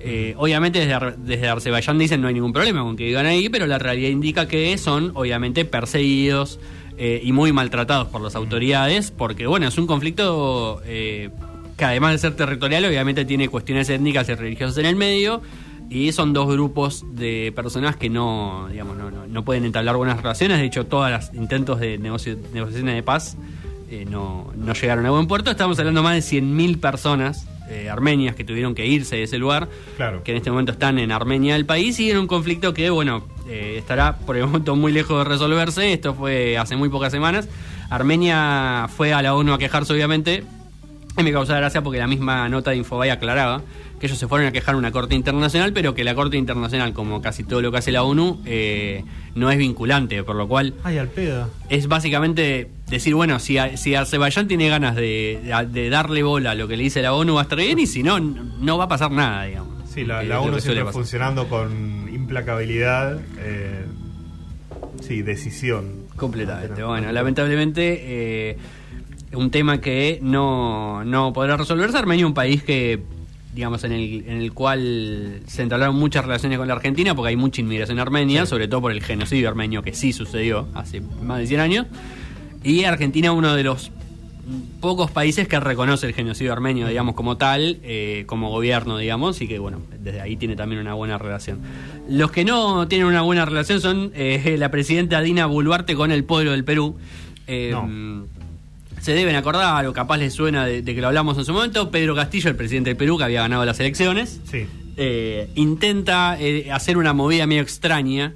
Eh, 0.00 0.32
obviamente 0.38 0.78
desde, 0.78 0.94
Ar- 0.94 1.18
desde 1.18 1.46
Azerbaiyán 1.48 1.98
dicen 1.98 2.22
no 2.22 2.28
hay 2.28 2.34
ningún 2.34 2.54
problema 2.54 2.82
con 2.82 2.96
que 2.96 3.04
vivan 3.04 3.26
ahí 3.26 3.48
pero 3.50 3.66
la 3.66 3.78
realidad 3.78 4.08
indica 4.10 4.48
que 4.48 4.78
son 4.78 5.10
obviamente 5.14 5.64
perseguidos 5.64 6.58
eh, 6.96 7.20
y 7.22 7.32
muy 7.32 7.52
maltratados 7.52 8.06
por 8.08 8.20
las 8.22 8.34
autoridades 8.36 9.10
porque 9.10 9.46
bueno 9.46 9.66
es 9.68 9.76
un 9.76 9.86
conflicto 9.88 10.80
eh, 10.86 11.30
que 11.76 11.84
además 11.84 12.12
de 12.12 12.18
ser 12.18 12.36
territorial 12.36 12.84
obviamente 12.86 13.24
tiene 13.24 13.48
cuestiones 13.48 13.90
étnicas 13.90 14.28
y 14.28 14.34
religiosas 14.36 14.78
en 14.78 14.86
el 14.86 14.96
medio 14.96 15.42
y 15.90 16.12
son 16.12 16.32
dos 16.32 16.46
grupos 16.52 17.04
de 17.14 17.52
personas 17.56 17.96
que 17.96 18.08
no 18.10 18.68
digamos 18.70 18.96
no, 18.96 19.10
no- 19.10 19.26
no 19.26 19.44
pueden 19.44 19.64
entablar 19.64 19.96
buenas 19.96 20.16
relaciones 20.18 20.58
de 20.58 20.64
hecho 20.66 20.86
todos 20.86 21.10
los 21.10 21.32
intentos 21.34 21.80
de 21.80 21.98
negocio- 21.98 22.36
negociaciones 22.52 22.94
de 22.94 23.02
paz 23.02 23.36
eh, 23.90 24.04
no, 24.08 24.52
no 24.54 24.74
llegaron 24.74 25.06
a 25.06 25.10
buen 25.10 25.26
puerto. 25.26 25.50
Estamos 25.50 25.78
hablando 25.78 26.02
más 26.02 26.14
de 26.14 26.20
100.000 26.42 26.78
personas 26.78 27.46
eh, 27.70 27.88
armenias 27.88 28.34
que 28.36 28.44
tuvieron 28.44 28.74
que 28.74 28.86
irse 28.86 29.16
de 29.16 29.22
ese 29.22 29.38
lugar, 29.38 29.66
Claro. 29.96 30.22
que 30.22 30.32
en 30.32 30.36
este 30.36 30.50
momento 30.50 30.72
están 30.72 30.98
en 30.98 31.10
Armenia 31.10 31.54
del 31.54 31.64
país 31.64 31.98
y 31.98 32.10
en 32.10 32.18
un 32.18 32.26
conflicto 32.26 32.74
que, 32.74 32.90
bueno, 32.90 33.24
eh, 33.48 33.76
estará 33.78 34.18
por 34.18 34.36
el 34.36 34.44
momento 34.44 34.76
muy 34.76 34.92
lejos 34.92 35.16
de 35.16 35.24
resolverse. 35.24 35.90
Esto 35.94 36.12
fue 36.12 36.58
hace 36.58 36.76
muy 36.76 36.90
pocas 36.90 37.10
semanas. 37.12 37.48
Armenia 37.88 38.88
fue 38.94 39.14
a 39.14 39.22
la 39.22 39.34
ONU 39.34 39.54
a 39.54 39.58
quejarse, 39.58 39.92
obviamente. 39.94 40.44
Y 41.18 41.22
me 41.24 41.32
causa 41.32 41.56
gracia 41.56 41.82
porque 41.82 41.98
la 41.98 42.06
misma 42.06 42.48
nota 42.48 42.70
de 42.70 42.76
Infobay 42.78 43.10
aclaraba 43.10 43.62
que 44.00 44.06
ellos 44.06 44.16
se 44.18 44.28
fueron 44.28 44.46
a 44.46 44.52
quejar 44.52 44.76
a 44.76 44.78
una 44.78 44.92
corte 44.92 45.16
internacional, 45.16 45.72
pero 45.72 45.92
que 45.94 46.04
la 46.04 46.14
corte 46.14 46.36
internacional, 46.36 46.92
como 46.92 47.20
casi 47.20 47.42
todo 47.42 47.60
lo 47.60 47.72
que 47.72 47.78
hace 47.78 47.90
la 47.90 48.04
ONU, 48.04 48.40
eh, 48.46 49.02
no 49.34 49.50
es 49.50 49.58
vinculante, 49.58 50.22
por 50.22 50.36
lo 50.36 50.46
cual 50.46 50.74
Ay, 50.84 50.98
al 50.98 51.08
pedo. 51.08 51.50
es 51.68 51.88
básicamente 51.88 52.70
decir, 52.88 53.16
bueno, 53.16 53.40
si, 53.40 53.58
a- 53.58 53.76
si 53.76 53.96
Azerbaiyán 53.96 54.46
tiene 54.46 54.68
ganas 54.68 54.94
de, 54.94 55.40
darle 55.90 56.22
bola 56.22 56.52
a 56.52 56.54
lo 56.54 56.68
que 56.68 56.76
le 56.76 56.84
dice 56.84 57.02
la 57.02 57.12
ONU 57.12 57.34
va 57.34 57.40
a 57.40 57.42
estar 57.42 57.58
bien 57.58 57.78
y 57.80 57.88
si 57.88 58.04
no, 58.04 58.20
no 58.20 58.78
va 58.78 58.84
a 58.84 58.88
pasar 58.88 59.10
nada, 59.10 59.42
digamos. 59.44 59.74
Sí, 59.92 60.04
la, 60.04 60.22
lo 60.22 60.42
ONU 60.42 60.60
siempre 60.60 60.84
pasar. 60.84 60.92
funcionando 60.94 61.48
con 61.48 62.08
implacabilidad. 62.12 63.18
eh, 63.38 63.84
sí, 65.00 65.22
decisión. 65.22 66.06
Completamente. 66.14 66.82
Bueno, 66.84 67.10
lamentablemente, 67.10 67.98
eh, 68.50 68.56
un 69.32 69.50
tema 69.50 69.80
que 69.80 70.18
no, 70.22 71.04
no 71.04 71.32
podrá 71.32 71.56
resolverse. 71.56 71.96
Armenia 71.98 72.24
es 72.24 72.28
un 72.28 72.34
país 72.34 72.62
que, 72.62 73.02
digamos, 73.54 73.84
en 73.84 73.92
el, 73.92 74.24
en 74.26 74.38
el 74.38 74.52
cual 74.52 75.40
se 75.46 75.62
entablaron 75.62 75.96
muchas 75.96 76.24
relaciones 76.24 76.58
con 76.58 76.68
la 76.68 76.74
Argentina, 76.74 77.14
porque 77.14 77.30
hay 77.30 77.36
mucha 77.36 77.60
inmigración 77.60 77.98
armenia, 77.98 78.44
Sí. 78.44 78.50
sobre 78.50 78.68
todo 78.68 78.82
por 78.82 78.92
el 78.92 79.02
genocidio 79.02 79.48
armenio 79.48 79.82
que 79.82 79.92
sí 79.94 80.12
sucedió 80.12 80.68
hace 80.74 81.00
más 81.22 81.38
de 81.38 81.46
100 81.46 81.60
años. 81.60 81.86
Y 82.64 82.84
Argentina 82.84 83.32
uno 83.32 83.54
de 83.54 83.64
los 83.64 83.90
pocos 84.80 85.10
países 85.10 85.46
que 85.46 85.60
reconoce 85.60 86.06
el 86.06 86.14
genocidio 86.14 86.54
armenio, 86.54 86.86
digamos, 86.88 87.14
como 87.14 87.36
tal, 87.36 87.80
eh, 87.82 88.24
como 88.26 88.48
gobierno, 88.48 88.96
digamos, 88.96 89.42
y 89.42 89.46
que, 89.48 89.58
bueno, 89.58 89.82
desde 90.00 90.22
ahí 90.22 90.36
tiene 90.36 90.56
también 90.56 90.80
una 90.80 90.94
buena 90.94 91.18
relación. 91.18 91.58
Los 92.08 92.30
que 92.30 92.46
no 92.46 92.88
tienen 92.88 93.06
una 93.06 93.20
buena 93.20 93.44
relación 93.44 93.80
son 93.82 94.10
eh, 94.14 94.56
la 94.58 94.70
presidenta 94.70 95.20
Dina 95.20 95.44
Boluarte 95.44 95.94
con 95.94 96.10
el 96.12 96.24
pueblo 96.24 96.52
del 96.52 96.64
Perú. 96.64 96.96
Eh, 97.46 97.70
No. 97.72 98.26
Se 99.00 99.12
deben 99.14 99.36
acordar, 99.36 99.86
o 99.86 99.92
capaz 99.92 100.18
les 100.18 100.32
suena 100.34 100.66
de, 100.66 100.82
de 100.82 100.94
que 100.94 101.00
lo 101.00 101.06
hablamos 101.08 101.38
en 101.38 101.44
su 101.44 101.52
momento, 101.52 101.90
Pedro 101.90 102.14
Castillo, 102.14 102.50
el 102.50 102.56
presidente 102.56 102.90
del 102.90 102.96
Perú, 102.96 103.16
que 103.18 103.24
había 103.24 103.42
ganado 103.42 103.64
las 103.64 103.78
elecciones, 103.80 104.40
Sí. 104.50 104.66
eh, 104.96 105.48
intenta 105.54 106.36
eh, 106.40 106.70
hacer 106.72 106.96
una 106.98 107.12
movida 107.12 107.46
medio 107.46 107.62
extraña. 107.62 108.34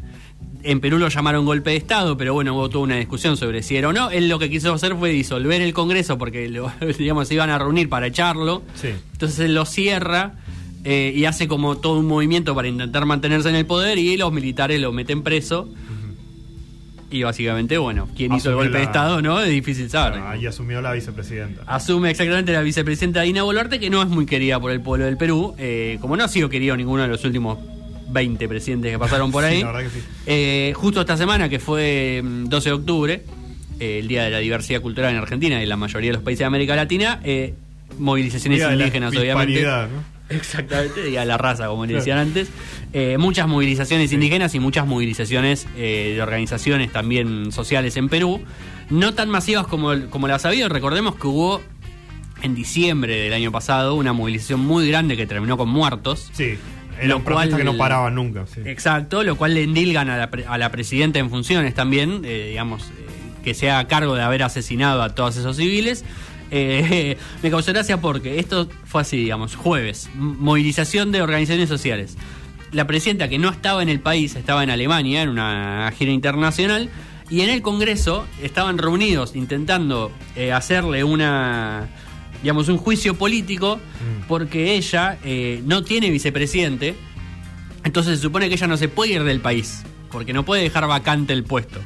En 0.65 0.79
Perú 0.81 0.99
lo 0.99 1.09
llamaron 1.09 1.45
golpe 1.45 1.71
de 1.71 1.77
Estado, 1.77 2.17
pero 2.17 2.35
bueno, 2.35 2.55
hubo 2.55 2.69
toda 2.69 2.85
una 2.85 2.97
discusión 2.97 3.37
sobre 3.37 3.65
si 3.65 3.77
era 3.77 3.89
o 3.89 3.93
no. 3.93 4.11
Él 4.11 4.29
lo 4.29 4.39
que 4.39 4.49
quiso 4.49 4.73
hacer 4.73 4.95
fue 4.95 5.11
disolver 5.11 5.61
el 5.61 5.73
Congreso 5.75 6.19
porque 6.19 6.49
lo, 6.49 6.71
digamos, 6.99 7.27
se 7.27 7.35
iban 7.35 7.51
a 7.51 7.59
reunir 7.59 7.89
para 7.89 8.07
echarlo. 8.07 8.63
Sí. 8.75 8.91
Entonces 9.13 9.41
él 9.41 9.55
lo 9.57 9.65
cierra 9.67 10.35
eh, 10.85 11.13
y 11.17 11.25
hace 11.25 11.49
como 11.49 11.79
todo 11.79 11.99
un 11.99 12.07
movimiento 12.07 12.55
para 12.55 12.69
intentar 12.69 13.07
mantenerse 13.07 13.49
en 13.49 13.57
el 13.57 13.67
poder 13.67 13.99
y 13.99 14.17
los 14.17 14.33
militares 14.33 14.81
lo 14.81 14.93
meten 14.93 15.23
preso. 15.23 15.69
Y 17.13 17.23
básicamente, 17.23 17.77
bueno, 17.79 18.09
quién 18.17 18.33
hizo 18.35 18.49
el 18.49 18.55
golpe 18.57 18.73
de 18.73 18.79
la- 18.79 18.85
Estado, 18.85 19.21
¿no? 19.23 19.41
Es 19.41 19.51
difícil 19.51 19.89
saber. 19.91 20.13
Bueno, 20.19 20.29
ahí 20.31 20.47
asumió 20.47 20.81
la 20.81 20.93
vicepresidenta. 20.93 21.63
Asume 21.67 22.11
exactamente 22.11 22.53
la 22.53 22.63
vicepresidenta 22.63 23.21
Dina 23.23 23.43
Boluarte, 23.43 23.79
que 23.79 23.91
no 23.91 24.01
es 24.03 24.09
muy 24.09 24.25
querida 24.27 24.59
por 24.59 24.73
el 24.73 24.81
pueblo 24.81 25.05
del 25.05 25.17
Perú, 25.19 25.55
eh, 25.59 25.99
como 26.01 26.17
no 26.17 26.25
ha 26.25 26.29
sido 26.29 26.49
querido 26.49 26.77
ninguno 26.77 27.03
de 27.03 27.09
los 27.09 27.23
últimos 27.25 27.59
20 28.09 28.49
presidentes 28.49 28.91
que 28.93 28.99
pasaron 28.99 29.31
por 29.31 29.45
Sí, 29.49 29.51
ahí. 29.51 29.61
la 29.61 29.73
verdad 29.73 29.91
que 29.93 30.01
sí. 30.01 30.05
Eh, 30.27 30.73
justo 30.75 31.01
esta 31.03 31.17
semana, 31.17 31.49
que 31.49 31.59
fue 31.59 32.23
mm, 32.25 32.45
12 32.47 32.69
de 32.71 32.73
octubre, 32.75 33.23
eh, 33.79 33.99
el 33.99 34.09
Día 34.09 34.25
de 34.25 34.31
la 34.31 34.39
Diversidad 34.39 34.81
Cultural 34.81 35.11
en 35.13 35.19
Argentina 35.19 35.59
y 35.61 35.63
en 35.65 35.69
la 35.69 35.77
mayoría 35.77 36.11
de 36.11 36.15
los 36.15 36.23
países 36.23 36.41
de 36.41 36.45
América 36.47 36.75
Latina, 36.77 37.21
eh, 37.25 37.53
movilizaciones 37.99 38.59
Día 38.59 38.69
la 38.69 38.75
indígenas, 38.75 39.15
obviamente. 39.15 39.63
¿no? 39.63 40.12
Exactamente, 40.35 41.03
Día 41.05 41.21
de 41.21 41.27
la 41.27 41.39
Raza, 41.39 41.67
como 41.69 41.87
le 41.87 41.95
decían 41.95 42.19
antes. 42.19 42.49
Eh, 42.93 43.17
muchas 43.19 43.49
movilizaciones 43.49 44.11
Sí. 44.11 44.15
indígenas 44.17 44.55
y 44.55 44.61
muchas 44.61 44.87
movilizaciones 44.87 45.67
eh, 45.77 46.13
de 46.17 46.23
organizaciones 46.23 46.93
también 46.93 47.53
sociales 47.53 47.97
en 47.97 48.09
Perú. 48.09 48.41
No 48.91 49.15
tan 49.15 49.31
masivas 49.31 49.67
como, 49.67 49.93
como 50.11 50.29
las 50.29 50.45
ha 50.45 50.49
habido. 50.49 50.69
Recordemos 50.69 51.15
que 51.17 51.27
hubo 51.27 51.61
en 52.43 52.55
diciembre 52.55 53.15
del 53.17 53.33
año 53.33 53.53
pasado 53.53 53.95
una 53.95 54.13
movilización 54.13 54.61
muy 54.61 54.89
grande 54.89 55.17
que 55.17 55.27
terminó 55.27 55.57
con 55.57 55.69
muertos. 55.69 56.31
Sí. 56.33 56.59
Lo 56.99 57.05
Eran 57.05 57.23
protestas 57.25 57.49
cual- 57.51 57.59
que 57.59 57.65
no 57.65 57.77
paraban 57.79 58.15
nunca. 58.15 58.47
Sí. 58.47 58.61
Exacto, 58.65 59.23
lo 59.23 59.37
cual 59.37 59.55
le 59.55 59.63
endilgan 59.63 60.11
a 60.11 60.17
la, 60.19 60.31
a 60.47 60.59
la 60.59 60.71
presidenta 60.71 61.19
en 61.19 61.31
funciones 61.31 61.75
también, 61.75 62.23
eh, 62.25 62.49
digamos, 62.51 62.83
eh, 62.91 63.07
que 63.43 63.55
se 63.55 63.71
haga 63.71 63.89
cargo 63.89 64.15
de 64.15 64.23
haber 64.23 64.43
asesinado 64.43 65.03
a 65.03 65.15
todos 65.15 65.37
esos 65.37 65.57
civiles. 65.57 66.05
Eh, 66.53 67.17
me 67.43 67.51
causó 67.51 67.73
gracia 67.73 68.01
porque 68.01 68.39
esto 68.39 68.69
fue 68.85 69.01
así, 69.03 69.17
digamos, 69.17 69.57
jueves, 69.57 70.11
movilización 70.15 71.11
de 71.11 71.23
organizaciones 71.23 71.69
sociales. 71.69 72.17
La 72.71 72.87
presidenta 72.87 73.29
que 73.29 73.39
no 73.39 73.49
estaba 73.51 73.83
en 73.83 73.89
el 73.89 74.01
país, 74.01 74.37
estaba 74.37 74.63
en 74.63 74.71
Alemania, 74.71 75.23
en 75.23 75.31
una 75.31 75.93
gira 75.99 76.13
internacional, 76.13 76.89
y 77.31 77.41
en 77.41 77.49
el 77.51 77.63
Congreso 77.63 78.27
estaban 78.43 78.77
reunidos 78.79 79.35
intentando 79.35 80.13
eh, 80.37 80.53
hacerle 80.53 81.03
una, 81.05 81.89
digamos, 82.43 82.69
un 82.69 82.77
juicio 82.79 83.15
político, 83.17 83.77
Mm. 83.77 84.27
porque 84.29 84.75
ella 84.75 85.19
eh, 85.25 85.63
no 85.65 85.83
tiene 85.85 86.11
vicepresidente, 86.11 86.95
entonces 87.85 88.17
se 88.19 88.23
supone 88.23 88.49
que 88.49 88.55
ella 88.57 88.67
no 88.67 88.77
se 88.77 88.89
puede 88.89 89.13
ir 89.15 89.25
del 89.25 89.41
país, 89.41 89.83
porque 90.11 90.33
no 90.33 90.45
puede 90.45 90.63
dejar 90.63 90.87
vacante 90.87 91.33
el 91.33 91.45
puesto. 91.45 91.81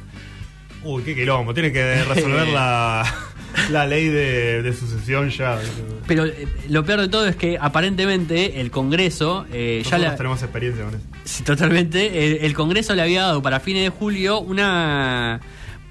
Uy, 0.83 1.03
qué 1.03 1.15
quilombo. 1.15 1.53
Tiene 1.53 1.71
que 1.71 2.03
resolver 2.07 2.47
la, 2.49 3.03
la 3.71 3.85
ley 3.85 4.07
de, 4.07 4.61
de 4.61 4.73
sucesión 4.73 5.29
ya. 5.29 5.59
Pero 6.07 6.25
eh, 6.25 6.47
lo 6.69 6.85
peor 6.85 7.01
de 7.01 7.07
todo 7.07 7.27
es 7.27 7.35
que 7.35 7.57
aparentemente 7.59 8.61
el 8.61 8.71
Congreso 8.71 9.45
eh, 9.51 9.83
ya 9.89 10.15
tenemos 10.15 10.41
experiencia 10.41 10.85
con 10.85 10.95
eso. 10.95 11.03
Sí, 11.25 11.43
totalmente. 11.43 12.25
El, 12.25 12.45
el 12.45 12.53
Congreso 12.53 12.95
le 12.95 13.01
había 13.01 13.23
dado 13.23 13.41
para 13.41 13.59
fines 13.59 13.83
de 13.83 13.89
julio 13.89 14.39
una 14.39 15.39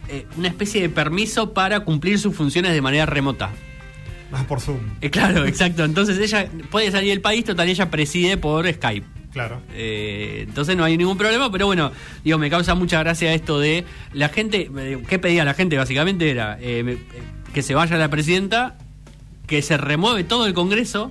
eh, 0.08 0.26
una 0.36 0.48
especie 0.48 0.80
de 0.80 0.88
permiso 0.88 1.52
para 1.52 1.80
cumplir 1.80 2.18
sus 2.18 2.34
funciones 2.34 2.72
de 2.72 2.80
manera 2.80 3.06
remota. 3.06 3.50
Ah, 4.32 4.44
por 4.48 4.60
Zoom. 4.60 4.80
Eh, 5.00 5.10
claro, 5.10 5.44
exacto. 5.46 5.84
Entonces 5.84 6.18
ella 6.18 6.48
puede 6.70 6.90
salir 6.90 7.10
del 7.10 7.20
país, 7.20 7.44
total, 7.44 7.68
ella 7.68 7.90
preside 7.90 8.36
por 8.36 8.70
Skype. 8.72 9.06
Claro. 9.32 9.60
Eh, 9.74 10.44
entonces 10.48 10.76
no 10.76 10.84
hay 10.84 10.96
ningún 10.96 11.18
problema, 11.18 11.52
pero 11.52 11.66
bueno, 11.66 11.92
digo, 12.24 12.38
me 12.38 12.48
causa 12.48 12.74
mucha 12.74 13.00
gracia 13.00 13.34
esto 13.34 13.60
de 13.60 13.84
la 14.14 14.30
gente, 14.30 14.70
¿qué 15.06 15.18
pedía 15.18 15.44
la 15.44 15.52
gente? 15.52 15.76
Básicamente 15.76 16.30
era 16.30 16.56
eh, 16.58 16.98
que 17.56 17.62
se 17.62 17.74
vaya 17.74 17.96
la 17.96 18.10
presidenta, 18.10 18.74
que 19.46 19.62
se 19.62 19.78
remueve 19.78 20.24
todo 20.24 20.44
el 20.44 20.52
Congreso 20.52 21.10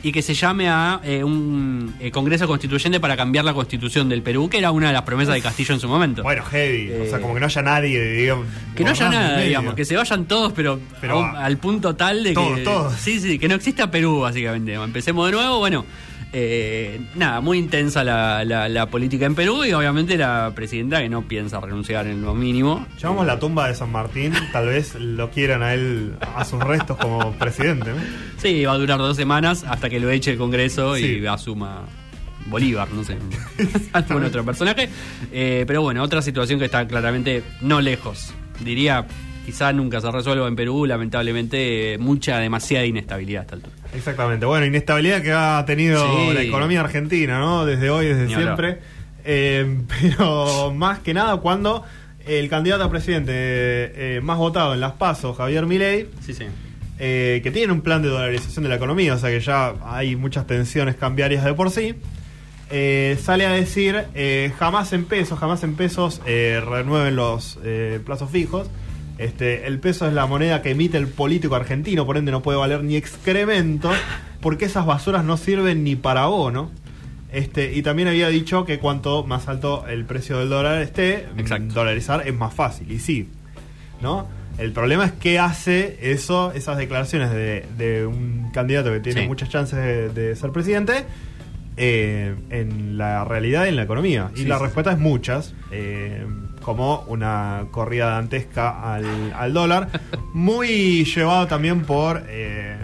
y 0.00 0.12
que 0.12 0.22
se 0.22 0.32
llame 0.32 0.68
a 0.68 1.00
eh, 1.02 1.24
un 1.24 1.92
eh, 1.98 2.12
Congreso 2.12 2.46
Constituyente 2.46 3.00
para 3.00 3.16
cambiar 3.16 3.44
la 3.44 3.52
constitución 3.52 4.08
del 4.08 4.22
Perú, 4.22 4.48
que 4.48 4.58
era 4.58 4.70
una 4.70 4.86
de 4.86 4.92
las 4.92 5.02
promesas 5.02 5.34
de 5.34 5.40
Castillo 5.42 5.74
en 5.74 5.80
su 5.80 5.88
momento. 5.88 6.22
Bueno, 6.22 6.44
heavy. 6.44 6.88
o 7.02 7.04
sea, 7.06 7.18
Eh, 7.18 7.20
como 7.20 7.34
que 7.34 7.40
no 7.40 7.46
haya 7.46 7.62
nadie, 7.62 8.00
digamos. 8.12 8.46
que 8.76 8.84
no 8.84 8.90
haya 8.90 9.08
nada, 9.08 9.40
digamos, 9.40 9.74
que 9.74 9.84
se 9.84 9.96
vayan 9.96 10.26
todos, 10.26 10.52
pero, 10.52 10.78
un- 11.02 11.36
al 11.36 11.56
punto 11.58 11.96
tal 11.96 12.22
de 12.22 12.32
Todos, 12.32 12.58
que. 12.58 12.62
todos. 12.64 12.94
Sí, 12.94 13.18
sí, 13.18 13.40
que 13.40 13.48
no 13.48 13.56
exista 13.56 13.90
Perú, 13.90 14.20
básicamente. 14.20 14.74
Empecemos 14.74 15.26
de 15.26 15.32
nuevo, 15.32 15.58
bueno. 15.58 15.84
Eh, 16.32 17.00
nada, 17.14 17.40
muy 17.40 17.58
intensa 17.58 18.02
la, 18.04 18.44
la- 18.44 18.68
la 18.68 18.86
política 18.86 19.26
en 19.26 19.34
Perú 19.34 19.64
y 19.64 19.72
obviamente 19.72 20.16
la 20.16 20.52
presidenta 20.54 21.00
que 21.00 21.08
no 21.08 21.22
piensa 21.22 21.60
renunciar 21.60 22.06
en 22.06 22.22
lo 22.22 22.34
mínimo. 22.34 22.86
Llamamos 22.98 23.26
la 23.26 23.38
tumba 23.38 23.68
de 23.68 23.74
San 23.74 23.92
Martín, 23.92 24.32
tal 24.52 24.66
vez 24.66 24.94
lo 24.94 25.30
quieran 25.30 25.62
a 25.62 25.74
él, 25.74 26.14
a 26.34 26.44
sus 26.44 26.62
restos 26.62 26.96
como 26.96 27.32
presidente, 27.34 27.90
¿no? 27.90 27.96
Sí, 28.38 28.64
va 28.64 28.72
a 28.72 28.78
durar 28.78 28.98
dos 28.98 29.16
semanas 29.16 29.64
hasta 29.68 29.90
que 29.90 30.00
lo 30.00 30.10
eche 30.10 30.30
el 30.32 30.38
Congreso 30.38 30.96
y 30.96 31.26
asuma 31.26 31.82
Bolívar, 32.46 32.88
no 32.92 33.04
sé. 33.04 33.16
algún 33.92 34.24
otro 34.24 34.44
personaje. 34.44 34.88
Eh, 35.32 35.64
pero 35.66 35.82
bueno, 35.82 36.02
otra 36.02 36.22
situación 36.22 36.58
que 36.58 36.64
está 36.64 36.86
claramente 36.88 37.42
no 37.60 37.80
lejos. 37.80 38.32
Diría, 38.60 39.06
quizá 39.44 39.72
nunca 39.72 40.00
se 40.00 40.10
resuelva 40.10 40.46
en 40.48 40.56
Perú, 40.56 40.86
lamentablemente, 40.86 41.96
mucha, 41.98 42.38
demasiada 42.38 42.86
inestabilidad 42.86 43.40
a 43.40 43.44
esta 43.44 43.54
altura. 43.56 43.74
Exactamente. 43.94 44.46
Bueno, 44.46 44.66
inestabilidad 44.66 45.22
que 45.22 45.32
ha 45.32 45.64
tenido 45.66 46.04
Sí. 46.28 46.32
la 46.34 46.42
economía 46.42 46.80
argentina, 46.80 47.38
¿no? 47.38 47.64
Desde 47.66 47.90
hoy, 47.90 48.06
desde 48.06 48.26
Ni 48.26 48.34
siempre. 48.34 48.78
Eh, 49.24 49.78
pero 50.00 50.72
más 50.74 50.98
que 51.00 51.14
nada 51.14 51.36
cuando 51.38 51.84
el 52.26 52.48
candidato 52.48 52.84
a 52.84 52.90
presidente 52.90 53.32
eh, 53.34 54.20
más 54.22 54.38
votado 54.38 54.74
en 54.74 54.80
las 54.80 54.92
PASO, 54.92 55.34
Javier 55.34 55.66
Milei, 55.66 56.08
Sí, 56.24 56.34
sí. 56.34 56.44
eh, 56.98 57.40
que 57.42 57.50
tiene 57.50 57.72
un 57.72 57.80
plan 57.80 58.00
de 58.02 58.08
dolarización 58.08 58.62
de 58.62 58.68
la 58.68 58.76
economía, 58.76 59.14
o 59.14 59.18
sea 59.18 59.30
que 59.30 59.40
ya 59.40 59.74
hay 59.84 60.14
muchas 60.16 60.46
tensiones 60.46 60.94
cambiarias 60.96 61.44
de 61.44 61.52
por 61.54 61.70
sí, 61.70 61.94
eh, 62.70 63.18
sale 63.20 63.44
a 63.44 63.50
decir 63.52 64.04
jamás 64.58 64.92
en 64.92 65.04
pesos, 65.04 65.38
jamás 65.38 65.62
en 65.64 65.74
pesos 65.74 66.20
renueven 66.24 67.16
los 67.16 67.58
plazos 68.04 68.30
fijos. 68.30 68.68
Este, 69.22 69.66
el 69.66 69.78
peso 69.78 70.06
es 70.06 70.14
la 70.14 70.26
moneda 70.26 70.62
que 70.62 70.70
emite 70.72 70.98
el 70.98 71.06
político 71.08 71.54
argentino, 71.54 72.04
por 72.06 72.16
ende 72.16 72.32
no 72.32 72.42
puede 72.42 72.58
valer 72.58 72.82
ni 72.82 72.96
excremento, 72.96 73.90
porque 74.40 74.64
esas 74.66 74.84
basuras 74.86 75.24
no 75.24 75.36
sirven 75.36 75.84
ni 75.84 75.96
para 75.96 76.26
bono. 76.26 76.70
Este, 77.32 77.72
y 77.72 77.82
también 77.82 78.08
había 78.08 78.28
dicho 78.28 78.64
que 78.66 78.78
cuanto 78.78 79.24
más 79.24 79.48
alto 79.48 79.86
el 79.88 80.04
precio 80.04 80.38
del 80.38 80.50
dólar 80.50 80.82
esté, 80.82 81.26
Exacto. 81.38 81.64
mm, 81.66 81.74
dolarizar 81.74 82.26
es 82.28 82.34
más 82.34 82.52
fácil. 82.52 82.90
Y 82.92 82.98
sí, 82.98 83.28
¿no? 84.02 84.26
El 84.58 84.72
problema 84.72 85.06
es 85.06 85.12
qué 85.12 85.38
hace 85.38 85.98
eso, 86.12 86.52
esas 86.52 86.76
declaraciones 86.76 87.30
de, 87.30 87.64
de 87.78 88.04
un 88.06 88.50
candidato 88.52 88.92
que 88.92 89.00
tiene 89.00 89.22
Sí. 89.22 89.26
muchas 89.28 89.48
chances 89.48 89.78
de, 89.78 90.08
de 90.10 90.36
ser 90.36 90.50
presidente 90.50 91.04
eh, 91.78 92.34
en 92.50 92.98
la 92.98 93.24
realidad 93.24 93.64
y 93.64 93.68
en 93.70 93.76
la 93.76 93.84
economía. 93.84 94.30
Y 94.34 94.40
Sí, 94.40 94.44
la 94.44 94.58
sí, 94.58 94.64
respuesta 94.64 94.92
es 94.92 94.98
muchas, 94.98 95.54
eh, 95.70 96.26
como 96.62 97.04
una 97.08 97.66
corrida 97.70 98.10
dantesca 98.10 98.94
al, 98.94 99.32
al 99.36 99.52
dólar, 99.52 99.88
muy 100.32 101.04
llevado 101.04 101.46
también 101.46 101.82
por 101.82 102.22
eh, 102.28 102.76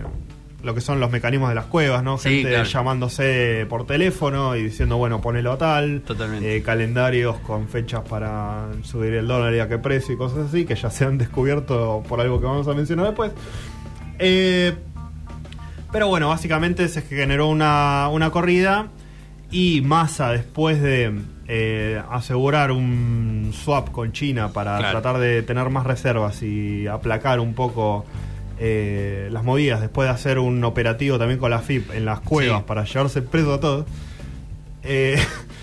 lo 0.62 0.74
que 0.74 0.80
son 0.80 0.98
los 1.00 1.10
mecanismos 1.10 1.48
de 1.48 1.54
las 1.54 1.66
cuevas, 1.66 2.02
¿no? 2.02 2.18
Sí, 2.18 2.28
Gente 2.30 2.50
claro. 2.50 2.64
llamándose 2.64 3.64
por 3.68 3.86
teléfono 3.86 4.56
y 4.56 4.64
diciendo, 4.64 4.96
bueno, 4.96 5.20
ponelo 5.20 5.52
a 5.52 5.58
tal. 5.58 6.02
Totalmente. 6.02 6.56
Eh, 6.56 6.62
calendarios 6.62 7.38
con 7.38 7.68
fechas 7.68 8.02
para 8.08 8.66
subir 8.82 9.14
el 9.14 9.26
dólar 9.28 9.54
y 9.54 9.60
a 9.60 9.68
qué 9.68 9.78
precio 9.78 10.14
y 10.14 10.18
cosas 10.18 10.48
así, 10.48 10.64
que 10.66 10.74
ya 10.74 10.90
se 10.90 11.04
han 11.04 11.16
descubierto 11.16 12.02
por 12.08 12.20
algo 12.20 12.40
que 12.40 12.46
vamos 12.46 12.66
a 12.68 12.74
mencionar 12.74 13.06
después. 13.06 13.32
Eh, 14.18 14.74
pero 15.92 16.08
bueno, 16.08 16.28
básicamente 16.28 16.88
se 16.88 17.02
generó 17.02 17.48
una, 17.48 18.08
una 18.10 18.30
corrida 18.30 18.88
y 19.50 19.80
Massa, 19.80 20.32
después 20.32 20.82
de 20.82 21.12
eh, 21.48 22.00
asegurar 22.10 22.70
un 22.72 23.52
swap 23.54 23.90
con 23.90 24.12
China 24.12 24.52
para 24.52 24.76
Claro. 24.78 25.00
tratar 25.00 25.20
de 25.20 25.42
tener 25.42 25.70
más 25.70 25.86
reservas 25.86 26.42
y 26.42 26.86
aplacar 26.86 27.40
un 27.40 27.54
poco 27.54 28.04
eh, 28.60 29.28
las 29.30 29.44
movidas, 29.44 29.80
después 29.80 30.08
de 30.08 30.14
hacer 30.14 30.38
un 30.38 30.62
operativo 30.64 31.16
también 31.18 31.38
con 31.40 31.50
la 31.50 31.60
FIP 31.60 31.92
en 31.94 32.04
las 32.04 32.20
cuevas 32.20 32.58
Sí. 32.58 32.64
para 32.66 32.84
llevarse 32.84 33.22
preso 33.22 33.54
a 33.54 33.60
todos, 33.60 33.86
eh, 34.82 35.16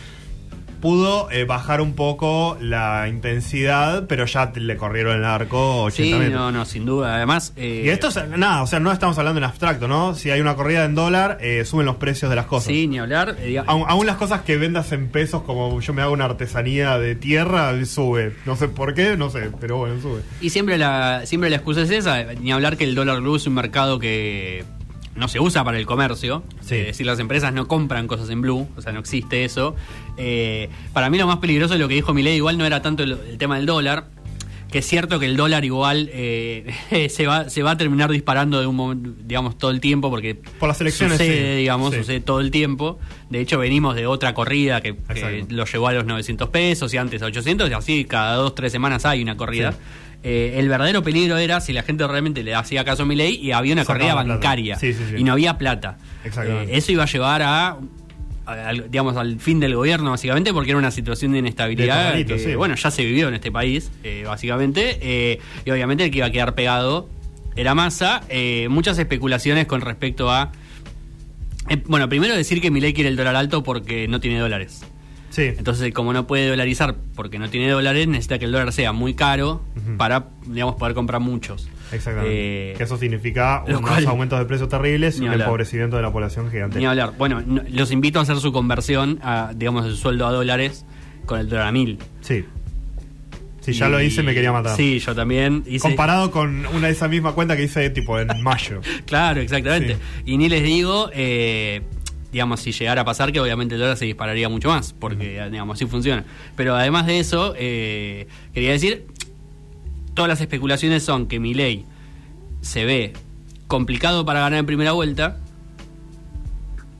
pudo 0.85 1.31
eh, 1.31 1.45
bajar 1.45 1.81
un 1.81 1.93
poco 1.95 2.57
la 2.61 3.07
intensidad, 3.09 4.05
pero 4.07 4.25
ya 4.27 4.51
te- 4.51 4.59
le 4.59 4.77
corrieron 4.77 5.17
el 5.17 5.25
arco 5.25 5.81
80 5.81 6.03
Sí, 6.03 6.13
metros. 6.13 6.39
no, 6.39 6.51
no, 6.51 6.63
sin 6.65 6.85
duda. 6.85 7.15
Además, 7.15 7.53
eh, 7.55 7.81
Y 7.85 7.89
esto 7.89 8.09
es 8.09 8.15
nada, 8.37 8.61
o 8.61 8.67
sea, 8.67 8.79
no 8.79 8.91
estamos 8.91 9.17
hablando 9.17 9.39
en 9.39 9.45
abstracto, 9.45 9.87
¿no? 9.87 10.13
Si 10.13 10.29
hay 10.29 10.41
una 10.41 10.55
corrida 10.55 10.85
en 10.85 10.93
dólar, 10.93 11.39
eh, 11.41 11.65
suben 11.65 11.87
los 11.87 11.95
precios 11.95 12.29
de 12.29 12.35
las 12.35 12.45
cosas. 12.45 12.67
sí, 12.67 12.85
ni 12.87 12.99
hablar. 12.99 13.35
aún 13.65 14.05
las 14.05 14.17
cosas 14.17 14.41
que 14.41 14.57
vendas 14.57 14.91
en 14.91 15.07
pesos, 15.09 15.41
como 15.41 15.81
yo 15.81 15.91
me 15.93 16.03
hago 16.03 16.13
una 16.13 16.25
artesanía 16.25 16.99
de 16.99 17.15
tierra, 17.15 17.73
sube. 17.85 18.35
No 18.45 18.55
sé 18.55 18.67
por 18.67 18.93
qué, 18.93 19.17
no 19.17 19.31
sé, 19.31 19.49
pero 19.59 19.77
bueno, 19.77 19.99
sube. 19.99 20.21
Y 20.39 20.51
siempre 20.51 20.77
la, 20.77 21.25
siempre 21.25 21.49
la 21.49 21.55
excusa 21.55 21.81
es 21.81 21.89
esa, 21.89 22.23
ni 22.39 22.51
hablar 22.51 22.77
que 22.77 22.83
el 22.83 22.93
dólar 22.93 23.21
blue 23.21 23.37
es 23.37 23.47
un 23.47 23.55
mercado 23.55 23.97
que 23.97 24.63
no 25.15 25.27
se 25.27 25.39
usa 25.39 25.63
para 25.63 25.77
el 25.79 25.85
comercio. 25.85 26.43
Sí. 26.61 26.75
Es 26.75 26.87
decir, 26.87 27.05
las 27.05 27.19
empresas 27.19 27.53
no 27.53 27.67
compran 27.67 28.07
cosas 28.07 28.29
en 28.29 28.41
blue, 28.41 28.67
o 28.75 28.81
sea, 28.81 28.91
no 28.91 28.99
existe 28.99 29.45
eso. 29.45 29.75
Eh, 30.17 30.69
para 30.93 31.09
mí 31.09 31.17
lo 31.17 31.27
más 31.27 31.37
peligroso 31.37 31.73
de 31.73 31.79
lo 31.79 31.87
que 31.87 31.95
dijo 31.95 32.13
Milei 32.13 32.35
igual 32.35 32.57
no 32.57 32.65
era 32.65 32.81
tanto 32.81 33.03
el, 33.03 33.13
el 33.29 33.37
tema 33.37 33.55
del 33.57 33.65
dólar, 33.65 34.07
que 34.71 34.79
es 34.79 34.85
cierto 34.87 35.19
que 35.19 35.25
el 35.25 35.37
dólar 35.37 35.63
igual 35.63 36.09
eh, 36.11 37.09
se, 37.09 37.27
va, 37.27 37.49
se 37.49 37.63
va 37.63 37.71
a 37.71 37.77
terminar 37.77 38.11
disparando 38.11 38.59
de 38.59 38.67
un 38.67 39.15
digamos, 39.25 39.57
todo 39.57 39.71
el 39.71 39.79
tiempo, 39.79 40.09
porque 40.09 40.35
Por 40.35 40.67
las 40.67 40.81
elecciones, 40.81 41.17
sucede, 41.17 41.53
sí. 41.53 41.57
digamos, 41.59 41.93
Sí. 41.93 41.99
sucede 41.99 42.19
todo 42.19 42.41
el 42.41 42.51
tiempo. 42.51 42.99
De 43.29 43.39
hecho, 43.39 43.57
venimos 43.57 43.95
de 43.95 44.05
otra 44.07 44.33
corrida 44.33 44.81
que, 44.81 44.95
que 44.97 45.45
lo 45.49 45.63
llevó 45.65 45.87
a 45.87 45.93
los 45.93 46.05
900 46.05 46.49
pesos 46.49 46.93
y 46.93 46.97
antes 46.97 47.21
a 47.21 47.27
800, 47.27 47.69
y 47.69 47.73
así 47.73 48.05
cada 48.05 48.35
dos, 48.35 48.53
tres 48.53 48.71
semanas 48.73 49.05
hay 49.05 49.21
una 49.21 49.37
corrida. 49.37 49.75
Eh, 50.27 50.55
el 50.59 50.67
verdadero 50.67 51.03
peligro 51.03 51.37
era 51.37 51.61
si 51.61 51.71
la 51.71 51.83
gente 51.83 52.07
realmente 52.07 52.41
le 52.41 52.55
hacía 52.55 52.83
caso 52.83 53.03
a 53.03 53.05
mi 53.05 53.15
ley 53.15 53.35
y 53.39 53.51
había 53.51 53.73
una 53.73 53.85
corrida 53.85 54.15
bancaria 54.33 54.75
Sí, 54.79 54.91
sí, 54.91 55.03
sí. 55.07 55.15
y 55.19 55.23
no 55.23 55.33
había 55.33 55.57
plata. 55.59 55.99
Eh, 56.25 56.67
eso 56.71 56.91
iba 56.91 57.03
a 57.03 57.05
llevar 57.05 57.43
a, 57.43 57.77
a- 58.47 58.73
digamos, 58.89 59.17
al 59.17 59.39
fin 59.39 59.59
del 59.59 59.75
gobierno, 59.75 60.09
básicamente, 60.09 60.51
porque 60.51 60.71
era 60.71 60.79
una 60.79 60.89
situación 60.89 61.31
de 61.33 61.37
inestabilidad 61.39 62.13
De 62.13 62.25
que, 62.25 62.55
bueno, 62.57 62.73
ya 62.73 62.89
se 62.89 63.05
vivió 63.05 63.27
en 63.27 63.35
este 63.35 63.51
país, 63.51 63.91
eh, 64.03 64.23
básicamente, 64.25 64.97
eh, 65.01 65.39
y 65.63 65.69
obviamente 65.69 66.03
el 66.05 66.09
que 66.09 66.17
iba 66.17 66.25
a 66.27 66.31
quedar 66.31 66.55
pegado 66.55 67.07
era 67.55 67.75
Massa. 67.75 68.23
Eh, 68.29 68.67
muchas 68.69 68.97
especulaciones 68.97 69.67
con 69.67 69.81
respecto 69.81 70.31
a. 70.31 70.51
eh, 71.69 71.83
bueno, 71.85 72.09
primero 72.09 72.35
decir 72.35 72.61
que 72.61 72.71
Milei 72.71 72.93
quiere 72.93 73.09
el 73.09 73.15
dólar 73.15 73.35
alto 73.35 73.61
porque 73.61 74.07
no 74.07 74.19
tiene 74.19 74.39
dólares. 74.39 74.81
Sí. 75.35 75.41
Entonces, 75.57 75.93
como 75.93 76.13
no 76.13 76.27
puede 76.27 76.47
dolarizar 76.47 76.95
porque 77.13 77.37
no 77.39 77.49
tiene 77.49 77.69
dólares, 77.69 78.07
necesita 78.07 78.39
que 78.39 78.45
el 78.45 78.53
dólar 78.53 78.71
sea 78.71 78.93
muy 78.93 79.15
caro 79.15 79.61
para, 79.97 80.29
digamos, 80.47 80.75
poder 80.75 80.93
comprar 80.95 81.19
muchos. 81.19 81.67
Exactamente. 81.91 82.71
Eh, 82.71 82.73
que 82.77 82.83
eso 82.83 82.97
significa 82.97 83.61
unos 83.67 83.81
cual- 83.81 84.05
aumentos 84.07 84.39
de 84.39 84.45
precios 84.45 84.69
terribles 84.69 85.19
y 85.19 85.25
un 85.25 85.33
empobrecimiento 85.33 85.97
de 85.97 86.03
la 86.03 86.11
población 86.13 86.49
gigante. 86.49 86.79
Ni 86.79 86.85
hablar. 86.85 87.15
Bueno, 87.17 87.43
no- 87.45 87.63
los 87.69 87.91
invito 87.91 88.19
a 88.19 88.21
hacer 88.21 88.37
su 88.37 88.53
conversión, 88.53 89.19
a, 89.23 89.51
digamos, 89.53 89.85
el 89.85 89.97
sueldo 89.97 90.25
a 90.25 90.31
dólares 90.31 90.85
con 91.25 91.37
el 91.41 91.49
dólar 91.49 91.67
a 91.67 91.71
mil. 91.73 91.99
Sí. 92.21 92.45
Si 93.59 93.73
ya 93.73 93.89
lo 93.89 93.99
hice, 93.99 94.21
me 94.21 94.33
quería 94.35 94.51
matar. 94.53 94.77
Sí, 94.77 94.99
yo 94.99 95.13
también. 95.15 95.63
hice- 95.65 95.79
Comparado 95.87 96.29
con 96.31 96.65
una 96.67 96.87
de 96.87 96.93
esa 96.93 97.07
misma 97.07 97.33
cuenta 97.33 97.57
que 97.57 97.63
hice 97.63 97.89
tipo 97.89 98.17
en 98.19 98.41
mayo. 98.43 98.79
Claro, 99.05 99.41
exactamente. 99.41 99.95
Sí. 99.95 99.99
Y 100.27 100.37
ni 100.37 100.47
les 100.49 100.63
digo, 100.63 101.09
eh, 101.13 101.81
digamos, 102.35 102.59
si 102.59 102.73
llegara 102.73 103.03
a 103.03 103.05
pasar, 103.05 103.31
que 103.31 103.39
obviamente 103.39 103.75
el 103.75 103.79
dólar 103.79 103.95
se 103.95 104.03
dispararía 104.03 104.49
mucho 104.49 104.67
más, 104.67 104.91
porque, 104.91 105.41
digamos, 105.49 105.75
así 105.77 105.85
funciona. 105.85 106.25
Pero 106.57 106.75
además 106.75 107.05
de 107.07 107.19
eso, 107.19 107.53
eh, 107.57 108.27
quería 108.53 108.71
decir, 108.73 109.07
todas 110.15 110.27
las 110.27 110.41
especulaciones 110.41 111.01
son 111.01 111.27
que 111.27 111.39
mi 111.39 111.53
ley 111.53 111.85
se 112.59 112.83
ve 112.83 113.13
complicado 113.67 114.25
para 114.25 114.41
ganar 114.41 114.59
en 114.59 114.65
primera 114.65 114.91
vuelta. 114.91 115.37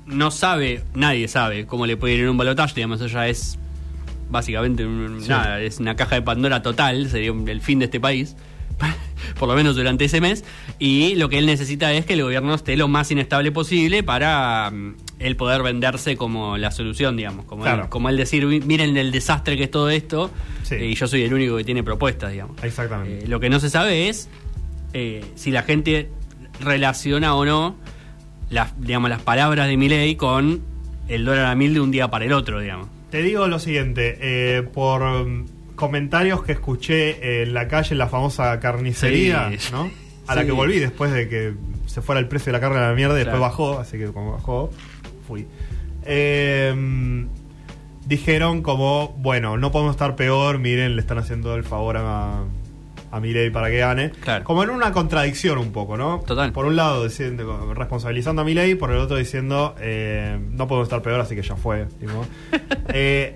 No 0.05 0.31
sabe, 0.31 0.83
nadie 0.93 1.27
sabe 1.27 1.65
cómo 1.65 1.85
le 1.85 1.97
puede 1.97 2.13
ir 2.13 2.21
en 2.21 2.29
un 2.29 2.37
balotaje, 2.37 2.73
digamos, 2.75 3.01
eso 3.01 3.07
ya 3.07 3.27
es 3.27 3.59
básicamente 4.29 4.85
un- 4.85 5.19
Sí. 5.21 5.27
nada, 5.27 5.59
es 5.59 5.81
una 5.81 5.97
caja 5.97 6.15
de 6.15 6.21
Pandora 6.21 6.61
total, 6.61 7.09
sería 7.09 7.33
el 7.47 7.59
fin 7.59 7.79
de 7.79 7.85
este 7.85 7.99
país. 7.99 8.37
Por 9.37 9.47
lo 9.49 9.55
menos 9.55 9.75
durante 9.75 10.05
ese 10.05 10.21
mes, 10.21 10.43
y 10.79 11.15
lo 11.15 11.29
que 11.29 11.37
él 11.37 11.45
necesita 11.45 11.91
es 11.93 12.05
que 12.05 12.13
el 12.13 12.23
gobierno 12.23 12.53
esté 12.55 12.75
lo 12.77 12.87
más 12.87 13.11
inestable 13.11 13.51
posible 13.51 14.01
para 14.03 14.71
mm, 14.71 14.95
él 15.19 15.35
poder 15.35 15.61
venderse 15.63 16.15
como 16.17 16.57
la 16.57 16.71
solución, 16.71 17.15
digamos, 17.17 17.45
como, 17.45 17.63
Claro. 17.63 17.83
él, 17.83 17.89
como 17.89 18.09
él 18.09 18.17
decir, 18.17 18.45
"Mi- 18.45 18.59
miren 18.61 18.95
el 18.97 19.11
desastre 19.11 19.57
que 19.57 19.63
es 19.65 19.71
todo 19.71 19.89
esto, 19.89 20.31
Sí. 20.63 20.75
eh, 20.75 20.87
y 20.87 20.95
yo 20.95 21.07
soy 21.07 21.23
el 21.23 21.33
único 21.33 21.57
que 21.57 21.63
tiene 21.63 21.83
propuestas, 21.83 22.31
digamos. 22.31 22.61
Exactamente. 22.63 23.25
Eh, 23.25 23.27
lo 23.27 23.39
que 23.39 23.49
no 23.49 23.59
se 23.59 23.69
sabe 23.69 24.09
es 24.09 24.29
eh, 24.93 25.23
si 25.35 25.51
la 25.51 25.63
gente 25.63 26.09
relaciona 26.61 27.35
o 27.35 27.43
no 27.45 27.75
las, 28.49 28.79
digamos, 28.79 29.09
las 29.09 29.21
palabras 29.21 29.67
de 29.67 29.75
Milei 29.77 30.15
con 30.15 30.61
el 31.07 31.25
dólar 31.25 31.45
a 31.47 31.55
mil 31.55 31.73
de 31.73 31.81
un 31.81 31.91
día 31.91 32.09
para 32.09 32.25
el 32.25 32.31
otro, 32.33 32.59
digamos. 32.61 32.87
Te 33.11 33.21
digo 33.21 33.47
lo 33.47 33.59
siguiente, 33.59 34.63
por 34.73 35.01
mm, 35.27 35.45
comentarios 35.75 36.43
que 36.43 36.53
escuché 36.53 37.41
en 37.43 37.53
la 37.53 37.67
calle, 37.67 37.89
en 37.93 37.97
la 37.99 38.07
famosa 38.07 38.59
carnicería, 38.59 39.51
Sí. 39.57 39.69
¿no? 39.71 39.89
A 40.27 40.33
la 40.35 40.43
que 40.45 40.51
volví 40.51 40.79
después 40.79 41.11
de 41.11 41.29
que 41.29 41.53
se 41.85 42.01
fuera 42.01 42.19
el 42.19 42.27
precio 42.27 42.47
de 42.51 42.53
la 42.53 42.59
carne 42.59 42.79
a 42.79 42.89
la 42.89 42.95
mierda 42.95 43.13
y 43.15 43.19
después 43.19 43.39
bajó, 43.39 43.77
así 43.79 43.97
que 43.97 44.07
como 44.07 44.31
bajó, 44.33 44.71
fui. 45.27 45.45
Eh, 46.03 47.25
dijeron 48.07 48.61
como, 48.61 49.09
bueno, 49.19 49.57
no 49.57 49.71
podemos 49.71 49.93
estar 49.95 50.15
peor, 50.15 50.59
miren, 50.59 50.95
le 50.95 51.01
están 51.01 51.17
haciendo 51.17 51.55
el 51.55 51.63
favor 51.63 51.97
a, 51.97 52.41
a 53.11 53.19
Milei 53.19 53.49
para 53.49 53.69
que 53.69 53.77
gane. 53.77 54.11
Claro. 54.11 54.43
Como 54.43 54.63
en 54.63 54.69
una 54.69 54.91
contradicción 54.91 55.57
un 55.57 55.71
poco, 55.71 55.97
¿no? 55.97 56.19
Total. 56.25 56.51
Por 56.51 56.65
un 56.65 56.75
lado 56.75 57.03
diciendo, 57.03 57.73
responsabilizando 57.73 58.41
a 58.41 58.45
Milei, 58.45 58.75
por 58.75 58.91
el 58.91 58.97
otro 58.97 59.17
diciendo, 59.17 59.75
eh, 59.79 60.37
no 60.51 60.67
podemos 60.67 60.87
estar 60.87 61.01
peor, 61.01 61.19
así 61.19 61.35
que 61.35 61.41
ya 61.43 61.55
fue. 61.55 61.85
tipo. 61.99 62.25
Eh, 62.89 63.35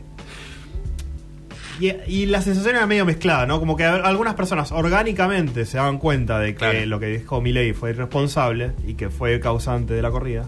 y, 1.80 1.94
y 2.08 2.26
la 2.26 2.42
sensación 2.42 2.76
era 2.76 2.86
medio 2.88 3.06
mezclada, 3.06 3.46
¿no? 3.46 3.60
Como 3.60 3.76
que 3.76 3.84
algunas 3.86 4.34
personas 4.36 4.72
orgánicamente 4.72 5.66
se 5.66 5.78
daban 5.78 5.98
cuenta 5.98 6.40
de 6.40 6.54
que 6.54 6.58
Claro. 6.60 6.86
lo 6.86 7.00
que 7.00 7.08
dijo 7.08 7.42
Milei 7.42 7.74
fue 7.74 7.92
irresponsable 7.92 8.72
y 8.88 8.96
que 8.96 9.10
fue 9.10 9.40
causante 9.40 9.94
de 9.94 10.02
la 10.02 10.12
corrida. 10.12 10.46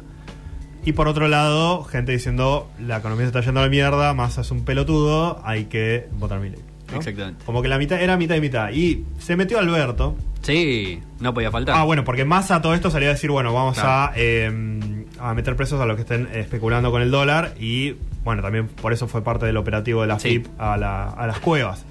Y 0.83 0.93
por 0.93 1.07
otro 1.07 1.27
lado, 1.27 1.83
gente 1.83 2.11
diciendo, 2.11 2.69
la 2.79 2.97
economía 2.97 3.25
se 3.25 3.27
está 3.27 3.41
yendo 3.41 3.59
a 3.59 3.63
la 3.63 3.69
mierda, 3.69 4.13
Massa 4.15 4.41
es 4.41 4.49
un 4.51 4.65
pelotudo, 4.65 5.39
hay 5.45 5.65
que 5.65 6.07
votar 6.13 6.39
Milei. 6.39 6.59
¿no? 6.91 6.97
Exactamente. 6.97 7.45
Como 7.45 7.61
que 7.61 7.67
la 7.69 7.77
mitad 7.77 8.01
era 8.01 8.17
mitad 8.17 8.35
y 8.35 8.41
mitad. 8.41 8.71
Y 8.71 9.05
se 9.19 9.35
metió 9.35 9.59
Alberto. 9.59 10.15
Sí, 10.41 10.99
no 11.19 11.33
podía 11.35 11.51
faltar. 11.51 11.75
Ah, 11.77 11.83
bueno, 11.83 12.03
porque 12.03 12.25
Massa 12.25 12.61
todo 12.63 12.73
esto 12.73 12.89
salía 12.89 13.09
a 13.09 13.11
decir, 13.13 13.29
bueno, 13.29 13.53
vamos 13.53 13.75
Claro. 13.79 14.11
a, 14.11 14.13
eh, 14.15 15.05
a 15.19 15.33
meter 15.35 15.55
presos 15.55 15.79
a 15.79 15.85
los 15.85 15.95
que 15.95 16.01
estén 16.01 16.27
especulando 16.33 16.89
con 16.91 17.01
el 17.03 17.11
dólar 17.11 17.53
y, 17.59 17.93
bueno, 18.23 18.41
también 18.41 18.67
por 18.67 18.93
eso 18.93 19.07
fue 19.07 19.23
parte 19.23 19.45
del 19.45 19.57
operativo 19.57 20.01
de 20.01 20.07
la 20.07 20.19
Sí. 20.19 20.29
FIP 20.29 20.47
a, 20.59 20.77
la- 20.77 21.07
a 21.09 21.27
las 21.27 21.39
cuevas. 21.39 21.85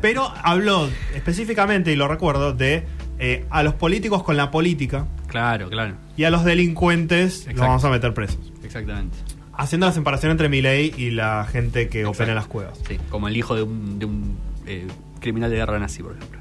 Pero 0.00 0.32
habló 0.42 0.88
específicamente, 1.14 1.92
y 1.92 1.96
lo 1.96 2.08
recuerdo, 2.08 2.52
de 2.54 2.84
eh, 3.18 3.44
a 3.50 3.62
los 3.62 3.74
políticos 3.74 4.22
con 4.22 4.36
la 4.36 4.50
política 4.50 5.06
Claro, 5.28 5.68
claro. 5.68 5.94
y 6.16 6.24
a 6.24 6.30
los 6.30 6.44
delincuentes 6.44 7.46
los 7.48 7.56
vamos 7.60 7.84
a 7.84 7.90
meter 7.90 8.14
presos. 8.14 8.52
Exactamente. 8.64 9.16
Haciendo 9.54 9.86
la 9.86 9.92
separación 9.92 10.32
entre 10.32 10.48
Milei 10.48 10.94
y 10.96 11.10
la 11.10 11.46
gente 11.50 11.88
que 11.88 12.00
Exacto. 12.00 12.16
opera 12.16 12.32
en 12.32 12.36
las 12.36 12.46
cuevas. 12.46 12.80
Sí, 12.88 12.98
como 13.10 13.28
el 13.28 13.36
hijo 13.36 13.54
de 13.54 13.62
un, 13.62 13.98
de 13.98 14.06
un 14.06 14.36
eh, 14.66 14.86
criminal 15.20 15.50
de 15.50 15.56
guerra 15.56 15.78
nazi, 15.78 16.02
por 16.02 16.16
ejemplo. 16.16 16.40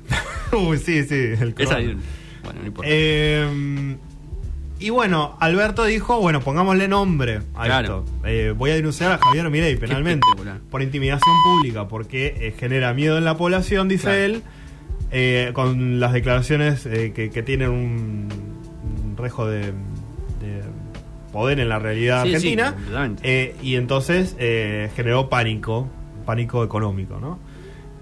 Uy, 0.70 0.78
sí, 0.78 1.04
sí, 1.04 1.16
el 1.16 1.54
Esa, 1.58 1.76
bueno, 1.76 2.60
no 2.62 2.68
importa. 2.68 2.90
Eh, 2.92 3.98
y 4.82 4.90
bueno, 4.90 5.38
Alberto 5.40 5.86
dijo, 5.86 6.20
bueno, 6.20 6.40
pongámosle 6.42 6.88
nombre 6.88 7.42
a 7.56 7.66
Claro. 7.66 8.04
esto. 8.06 8.28
Eh, 8.28 8.54
voy 8.58 8.72
a 8.72 8.76
denunciar 8.76 9.12
a 9.12 9.18
Javier 9.18 9.50
Milei 9.50 9.76
penalmente 9.78 10.26
por 10.70 10.82
intimidación 10.82 11.36
pública 11.44 11.88
porque 11.88 12.36
eh, 12.40 12.56
genera 12.58 12.94
miedo 12.94 13.18
en 13.18 13.24
la 13.26 13.38
población, 13.38 13.88
dice 13.88 14.04
Claro. 14.04 14.18
él, 14.20 14.44
eh, 15.12 15.52
con 15.54 16.00
las 16.00 16.14
declaraciones 16.14 16.84
que, 16.84 17.30
que 17.34 17.44
tienen 17.44 17.70
un, 17.70 18.28
un 19.06 19.18
rejo 19.18 19.46
de, 19.48 19.68
de 20.40 20.62
poder 21.32 21.60
en 21.60 21.70
la 21.70 21.80
realidad 21.80 22.24
Sí, 22.24 22.36
argentina. 22.36 22.76
y 23.62 23.76
entonces 23.76 24.36
eh, 24.40 24.90
generó 24.96 25.30
pánico, 25.30 25.88
pánico 26.26 26.64
económico, 26.64 27.20
¿no? 27.20 27.40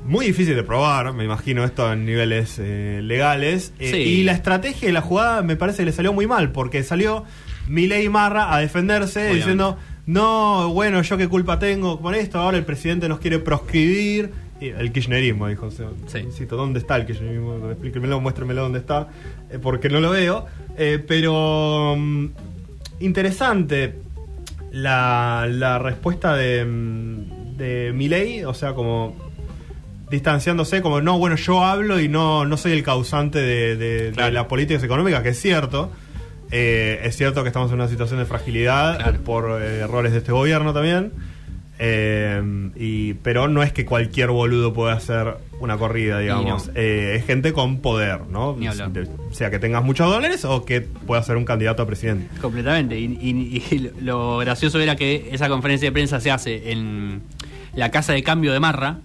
Muy 0.06 0.26
difícil 0.28 0.56
de 0.56 0.64
probar, 0.64 1.14
me 1.14 1.24
imagino 1.24 1.64
esto 1.64 1.92
en 1.94 2.06
niveles 2.06 2.58
eh, 2.60 3.02
legales. 3.04 3.74
Eh, 3.80 3.92
Sí. 3.92 3.98
Y 3.98 4.24
la 4.24 4.32
estrategia 4.32 4.90
y 4.90 4.92
la 4.92 5.02
jugada 5.02 5.42
me 5.44 5.56
parece 5.56 5.80
que 5.80 5.86
le 5.86 5.92
salió 5.92 6.14
muy 6.14 6.26
mal, 6.26 6.52
porque 6.52 6.84
salió 6.84 7.26
Milei 7.68 8.10
Marra 8.10 8.54
a 8.56 8.60
defenderse 8.60 9.20
Obviamente. 9.20 9.36
diciendo, 9.38 9.78
no, 10.08 10.70
bueno, 10.74 11.02
yo 11.04 11.18
qué 11.18 11.28
culpa 11.28 11.60
tengo 11.60 12.00
con 12.02 12.16
esto, 12.16 12.40
ahora 12.40 12.58
el 12.58 12.66
presidente 12.66 13.08
nos 13.08 13.20
quiere 13.20 13.38
proscribir. 13.40 14.32
Y 14.62 14.70
el 14.70 14.92
kirchnerismo, 14.92 15.48
dijo, 15.48 15.70
Sí. 15.72 16.18
insisto, 16.18 16.58
¿dónde 16.58 16.80
está 16.80 16.96
el 16.98 17.06
kirchnerismo? 17.06 17.70
Explíquemelo, 17.70 18.20
muéstremelo 18.20 18.64
dónde 18.64 18.80
está, 18.80 19.08
eh, 19.52 19.60
porque 19.62 19.90
no 19.90 20.00
lo 20.02 20.10
veo. 20.10 20.46
Pero 21.08 21.96
mm, 21.98 22.26
interesante 23.00 23.96
la, 24.72 25.48
la 25.50 25.80
respuesta 25.80 26.36
de, 26.36 26.66
mm, 26.66 27.58
de 27.58 27.92
Milei, 27.94 28.44
o 28.46 28.54
sea, 28.54 28.74
como 28.74 29.16
distanciándose, 30.10 30.82
como 30.82 31.02
no, 31.02 31.18
bueno, 31.18 31.36
yo 31.36 31.64
hablo 31.64 32.00
y 32.00 32.08
no, 32.08 32.46
no 32.46 32.58
soy 32.58 32.72
el 32.74 32.84
causante 32.84 33.40
de, 33.40 33.76
de- 33.76 34.06
de 34.08 34.12
Claro. 34.12 34.34
las 34.34 34.46
políticas 34.46 34.84
económicas, 34.84 35.22
que 35.24 35.30
es 35.30 35.40
cierto. 35.42 35.92
Eh, 36.52 37.02
es 37.04 37.16
cierto 37.16 37.44
que 37.44 37.50
estamos 37.50 37.70
en 37.70 37.76
una 37.76 37.88
situación 37.88 38.20
de 38.20 38.26
fragilidad 38.26 38.98
Claro. 38.98 39.20
por 39.24 39.62
eh, 39.62 39.80
errores 39.82 40.12
de 40.14 40.18
este 40.20 40.32
gobierno 40.32 40.74
también. 40.74 41.12
Eh, 41.82 42.42
y, 42.76 43.14
pero 43.16 43.48
no 43.48 43.64
es 43.64 43.72
que 43.72 43.86
cualquier 43.86 44.30
boludo 44.32 44.74
pueda 44.74 44.94
hacer 44.94 45.36
una 45.62 45.78
corrida, 45.78 46.20
digamos. 46.20 46.68
no. 46.68 46.74
Eh, 46.76 47.16
es 47.16 47.26
gente 47.26 47.54
con 47.54 47.80
poder, 47.80 48.22
¿no? 48.30 48.54
De- 48.54 49.08
sea 49.32 49.50
que 49.50 49.60
tengas 49.60 49.84
muchos 49.84 50.10
dólares 50.12 50.44
o 50.44 50.66
que 50.66 50.82
pueda 50.82 51.24
ser 51.24 51.38
un 51.38 51.46
candidato 51.46 51.84
a 51.84 51.88
presidente. 51.88 52.28
Completamente. 52.42 53.00
Y, 53.00 53.06
y- 53.22 53.64
y 53.72 53.92
lo 54.02 54.40
gracioso 54.40 54.80
era 54.80 54.96
que 54.98 55.30
esa 55.32 55.48
conferencia 55.48 55.88
de 55.88 55.94
prensa 55.94 56.20
se 56.20 56.32
hace 56.32 56.72
en 56.72 57.22
la 57.76 57.92
casa 57.92 58.12
de 58.14 58.24
cambio 58.24 58.52
de 58.52 58.60
Marra. 58.60 58.98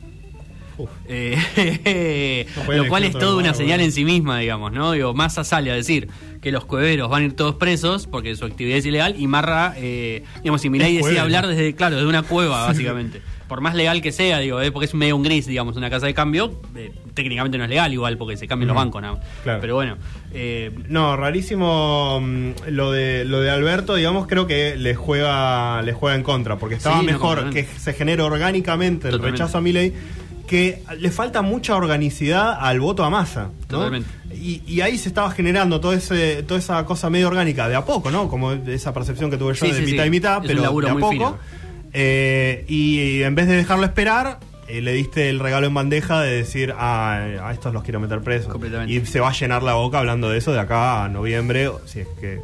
Eh, 1.08 2.46
No 2.66 2.72
lo 2.72 2.88
cual 2.88 3.04
es 3.04 3.12
toda 3.12 3.36
una 3.36 3.54
señal 3.54 3.80
en 3.80 3.92
sí 3.92 4.04
misma, 4.04 4.38
digamos, 4.38 4.72
¿no? 4.72 4.92
Digo, 4.92 5.14
Massa 5.14 5.44
sale 5.44 5.70
a 5.70 5.74
decir 5.74 6.08
que 6.40 6.52
los 6.52 6.64
cueveros 6.64 7.08
van 7.08 7.22
a 7.22 7.24
ir 7.26 7.32
todos 7.34 7.54
presos 7.54 8.06
porque 8.06 8.36
su 8.36 8.44
actividad 8.44 8.78
es 8.78 8.86
ilegal 8.86 9.14
y 9.18 9.26
Marra, 9.26 9.74
eh, 9.76 10.24
digamos, 10.38 10.60
si 10.60 10.68
Es 10.68 10.72
decide 10.72 11.18
hablar 11.18 11.46
desde, 11.46 11.74
claro, 11.74 11.96
desde 11.96 12.08
una 12.08 12.22
cueva, 12.22 12.62
básicamente. 12.66 13.22
Por 13.48 13.60
más 13.60 13.74
legal 13.74 14.00
que 14.00 14.10
sea, 14.10 14.38
digo, 14.38 14.60
eh, 14.62 14.72
porque 14.72 14.86
es 14.86 14.94
medio 14.94 15.16
un 15.16 15.22
gris, 15.22 15.46
digamos, 15.46 15.76
una 15.76 15.90
casa 15.90 16.06
de 16.06 16.14
cambio, 16.14 16.60
eh, 16.76 16.92
técnicamente 17.12 17.58
no 17.58 17.64
es 17.64 17.70
legal 17.70 17.92
igual 17.92 18.16
porque 18.16 18.36
se 18.38 18.48
cambian 18.48 18.68
los 18.68 18.76
bancos, 18.76 19.02
nada 19.02 19.14
más. 19.14 19.24
Claro. 19.42 19.60
Pero 19.60 19.74
bueno, 19.74 19.96
eh, 20.32 20.70
No, 20.88 21.14
rarísimo 21.16 22.20
mm, 22.22 22.50
lo 22.70 22.90
de 22.90 23.24
lo 23.26 23.40
de 23.40 23.50
Alberto, 23.50 23.94
digamos, 23.96 24.26
creo 24.26 24.46
que 24.46 24.76
le 24.76 24.94
juega 24.94 25.82
le 25.82 25.92
juega 25.92 26.16
en 26.16 26.22
contra, 26.22 26.56
porque 26.56 26.76
estaba 26.76 27.00
Sí, 27.00 27.06
no, 27.06 27.12
mejor 27.12 27.50
que 27.50 27.64
se 27.64 27.92
genere 27.92 28.22
orgánicamente 28.22 29.08
el 29.08 29.12
Totalmente. 29.12 29.42
rechazo 29.42 29.58
a 29.58 29.60
Milei, 29.60 29.92
que 30.46 30.82
le 30.98 31.10
falta 31.10 31.42
mucha 31.42 31.74
organicidad 31.76 32.56
al 32.60 32.80
voto 32.80 33.04
a 33.04 33.10
masa, 33.10 33.44
¿no? 33.70 33.78
Totalmente. 33.78 34.08
Y, 34.34 34.62
y 34.66 34.80
ahí 34.80 34.98
se 34.98 35.08
estaba 35.08 35.30
generando 35.30 35.80
todo 35.80 35.92
ese, 35.92 36.42
toda 36.42 36.58
esa 36.60 36.84
cosa 36.84 37.08
medio 37.10 37.28
orgánica 37.28 37.68
de 37.68 37.76
a 37.76 37.84
poco, 37.84 38.10
¿no? 38.10 38.28
Como 38.28 38.52
esa 38.52 38.92
percepción 38.92 39.30
que 39.30 39.36
tuve 39.36 39.54
yo 39.54 39.66
Sí, 39.66 39.72
de 39.72 39.78
sí, 39.84 39.92
mitad 39.92 40.02
sí. 40.02 40.06
y 40.06 40.10
mitad, 40.10 40.42
Es 40.44 40.48
pero 40.48 40.60
de 40.80 40.90
a 40.90 40.94
poco. 40.94 41.38
Eh, 41.92 42.64
y 42.68 43.22
en 43.22 43.34
vez 43.34 43.46
de 43.46 43.56
dejarlo 43.56 43.84
esperar, 43.84 44.40
eh, 44.66 44.80
le 44.80 44.92
diste 44.92 45.30
el 45.30 45.38
regalo 45.38 45.66
en 45.66 45.74
bandeja 45.74 46.20
de 46.20 46.32
decir, 46.36 46.74
ah, 46.76 47.20
a 47.42 47.52
estos 47.52 47.72
los 47.72 47.84
quiero 47.84 48.00
meter 48.00 48.20
presos. 48.20 48.56
Y 48.88 49.00
se 49.06 49.20
va 49.20 49.28
a 49.28 49.32
llenar 49.32 49.62
la 49.62 49.74
boca 49.74 49.98
hablando 49.98 50.28
de 50.28 50.38
eso 50.38 50.52
de 50.52 50.60
acá 50.60 51.04
a 51.04 51.08
noviembre, 51.08 51.70
si 51.86 52.00
es 52.00 52.08
que 52.20 52.40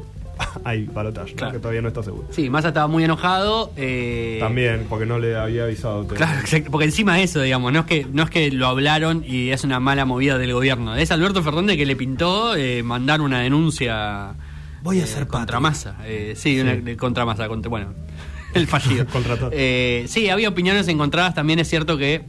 hay 0.64 0.84
balotaje, 0.84 1.30
¿no? 1.32 1.36
Claro. 1.36 1.52
que 1.52 1.58
todavía 1.58 1.82
no 1.82 1.88
está 1.88 2.02
seguro. 2.02 2.26
sí, 2.30 2.48
Massa 2.50 2.68
estaba 2.68 2.86
muy 2.86 3.04
enojado. 3.04 3.72
eh, 3.76 4.38
También, 4.40 4.86
porque 4.88 5.06
no 5.06 5.18
le 5.18 5.36
había 5.36 5.64
avisado. 5.64 6.04
te- 6.04 6.14
Claro, 6.14 6.40
exacto, 6.40 6.70
porque 6.70 6.86
encima 6.86 7.16
de 7.16 7.24
eso, 7.24 7.40
digamos, 7.40 7.72
no 7.72 7.80
es 7.80 7.86
que 7.86 8.06
no 8.12 8.22
es 8.22 8.30
que 8.30 8.50
lo 8.50 8.66
hablaron 8.68 9.24
y 9.26 9.50
es 9.50 9.64
una 9.64 9.80
mala 9.80 10.04
movida 10.04 10.38
del 10.38 10.52
gobierno. 10.52 10.94
Es 10.96 11.10
Alberto 11.10 11.42
Fernández 11.42 11.76
que 11.76 11.86
le 11.86 11.96
pintó 11.96 12.54
eh, 12.56 12.82
mandar 12.82 13.20
una 13.20 13.40
denuncia 13.40 14.34
Voy 14.82 15.00
a 15.00 15.04
eh, 15.04 15.06
ser 15.06 15.26
contra. 15.26 15.60
Massa. 15.60 15.96
Eh, 16.04 16.34
sí, 16.36 16.58
una, 16.60 16.74
de- 16.74 16.96
contra 16.96 17.24
Massa, 17.24 17.48
contra, 17.48 17.68
bueno, 17.68 17.92
el 18.54 18.66
fallido. 18.66 19.06
Contra. 19.12 19.36
Eh, 19.52 20.04
sí, 20.08 20.28
había 20.30 20.48
opiniones 20.48 20.88
encontradas. 20.88 21.34
También 21.34 21.58
es 21.58 21.68
cierto 21.68 21.96
que, 21.98 22.24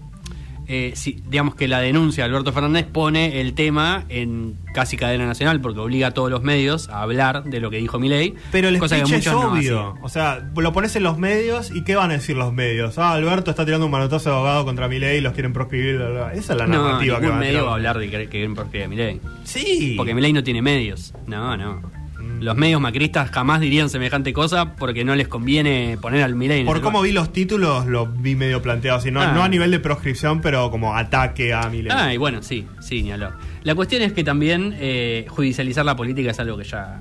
eh, 0.73 0.93
sí, 0.95 1.21
digamos 1.27 1.55
que 1.55 1.67
la 1.67 1.81
denuncia 1.81 2.23
de 2.23 2.29
Alberto 2.29 2.53
Fernández 2.53 2.86
pone 2.86 3.41
el 3.41 3.53
tema 3.55 4.05
en 4.07 4.55
casi 4.73 4.95
cadena 4.95 5.25
nacional 5.25 5.60
porque 5.60 5.81
obliga 5.81 6.07
a 6.07 6.12
todos 6.12 6.31
los 6.31 6.43
medios 6.43 6.88
a 6.88 7.01
hablar 7.01 7.43
de 7.43 7.60
lo 7.60 7.69
que 7.69 7.75
dijo 7.75 7.99
Milei. 7.99 8.36
Pero 8.53 8.69
el 8.69 8.79
cosa 8.79 9.03
que 9.03 9.15
es 9.15 9.25
no 9.25 9.51
obvio. 9.51 9.97
o 10.01 10.07
sea, 10.07 10.49
lo 10.55 10.71
pones 10.71 10.95
en 10.95 11.03
los 11.03 11.17
medios 11.17 11.71
y 11.75 11.84
¿qué 11.84 11.97
van 11.97 12.12
a 12.12 12.13
decir 12.13 12.38
los 12.38 12.53
medios? 12.53 12.97
Ah, 12.97 13.12
Alberto 13.12 13.51
está 13.51 13.65
tirando 13.65 13.88
un 13.88 13.91
manotazo 13.91 14.29
de 14.29 14.36
abogado 14.38 14.63
contra 14.63 14.88
Milei 14.88 15.17
y 15.17 15.21
los 15.21 15.34
quieren 15.34 15.51
proscribir. 15.51 15.97
bla, 15.97 16.10
bla. 16.10 16.34
Esa 16.34 16.53
es 16.53 16.60
la 16.60 16.67
no, 16.67 16.81
narrativa 16.81 17.17
que 17.17 17.23
ningún 17.23 17.39
van 17.39 17.47
a 17.47 17.51
medio 17.51 17.65
va 17.65 17.71
a 17.71 17.75
hablar 17.75 17.97
de 17.99 18.10
que, 18.10 18.17
que 18.19 18.29
quieren 18.29 18.55
proscribir 18.55 18.86
a 18.86 18.88
Milei. 18.88 19.21
Sí. 19.43 19.95
Porque 19.97 20.15
Milei 20.15 20.31
no 20.31 20.41
tiene 20.41 20.62
medios. 20.62 21.13
No, 21.27 21.57
no. 21.57 22.00
Los 22.41 22.58
medios 22.58 22.82
macristas 22.82 23.30
jamás 23.30 23.62
dirían 23.62 23.89
semejante 23.89 24.34
cosa 24.34 24.73
porque 24.75 25.06
no 25.06 25.15
les 25.15 25.27
conviene 25.27 25.97
poner 26.01 26.23
al 26.23 26.36
Milei. 26.36 26.65
Por 26.65 26.82
cómo 26.82 26.97
lugar. 26.97 27.04
vi 27.10 27.12
los 27.13 27.32
títulos, 27.32 27.86
lo 27.86 28.08
vi 28.08 28.36
medio 28.36 28.62
planteado 28.62 28.97
así. 28.97 29.12
No, 29.12 29.21
Ah. 29.21 29.32
no 29.32 29.43
a 29.43 29.47
nivel 29.47 29.69
de 29.71 29.80
proscripción, 29.80 30.41
pero 30.41 30.71
como 30.71 30.95
ataque 30.95 31.54
a 31.54 31.69
Milei. 31.69 31.91
Ah, 31.95 32.12
y 32.13 32.17
bueno, 32.17 32.41
sí, 32.41 32.65
sí, 32.80 33.04
ni 33.04 33.12
hablar. 33.12 33.34
La 33.63 33.75
cuestión 33.75 34.01
es 34.01 34.12
que 34.13 34.23
también 34.23 34.75
eh, 34.80 35.25
judicializar 35.30 35.86
la 35.86 35.95
política 35.95 36.32
es 36.32 36.39
algo 36.39 36.58
que 36.58 36.63
ya 36.63 36.99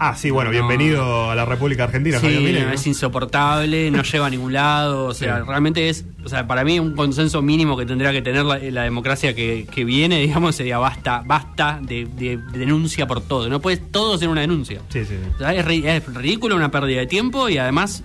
Ah, 0.00 0.14
sí, 0.16 0.30
bueno, 0.30 0.50
No. 0.50 0.52
bienvenido 0.52 1.30
a 1.30 1.34
la 1.34 1.44
República 1.44 1.84
Argentina, 1.84 2.18
Sí, 2.20 2.26
Javier 2.26 2.42
Milei, 2.42 2.62
¿no? 2.66 2.72
es 2.72 2.86
insoportable, 2.86 3.90
no 3.90 4.02
lleva 4.04 4.26
a 4.26 4.30
ningún 4.30 4.52
lado, 4.52 5.06
o 5.06 5.14
sea, 5.14 5.38
Sí. 5.38 5.44
realmente 5.46 5.88
es, 5.88 6.04
o 6.24 6.28
sea, 6.28 6.46
para 6.46 6.62
mí 6.62 6.78
un 6.78 6.94
consenso 6.94 7.42
mínimo 7.42 7.76
que 7.76 7.84
tendría 7.84 8.12
que 8.12 8.22
tener 8.22 8.44
la, 8.44 8.58
la 8.58 8.82
democracia 8.84 9.34
que, 9.34 9.66
que 9.72 9.84
viene, 9.84 10.20
digamos, 10.20 10.54
sería 10.54 10.78
basta, 10.78 11.22
basta 11.26 11.80
de, 11.82 12.06
de- 12.06 12.36
de 12.36 12.58
denuncia 12.58 13.06
por 13.08 13.20
todo, 13.22 13.48
no 13.48 13.60
puedes 13.60 13.90
todo 13.90 14.16
ser 14.18 14.28
una 14.28 14.42
denuncia. 14.42 14.80
Sí, 14.88 15.00
sí, 15.04 15.14
sí. 15.20 15.30
O 15.34 15.38
sea, 15.38 15.52
es, 15.52 15.66
ri- 15.66 15.84
es 15.84 16.14
ridículo, 16.14 16.54
una 16.54 16.70
pérdida 16.70 17.00
de 17.00 17.06
tiempo 17.08 17.48
y 17.48 17.58
además 17.58 18.04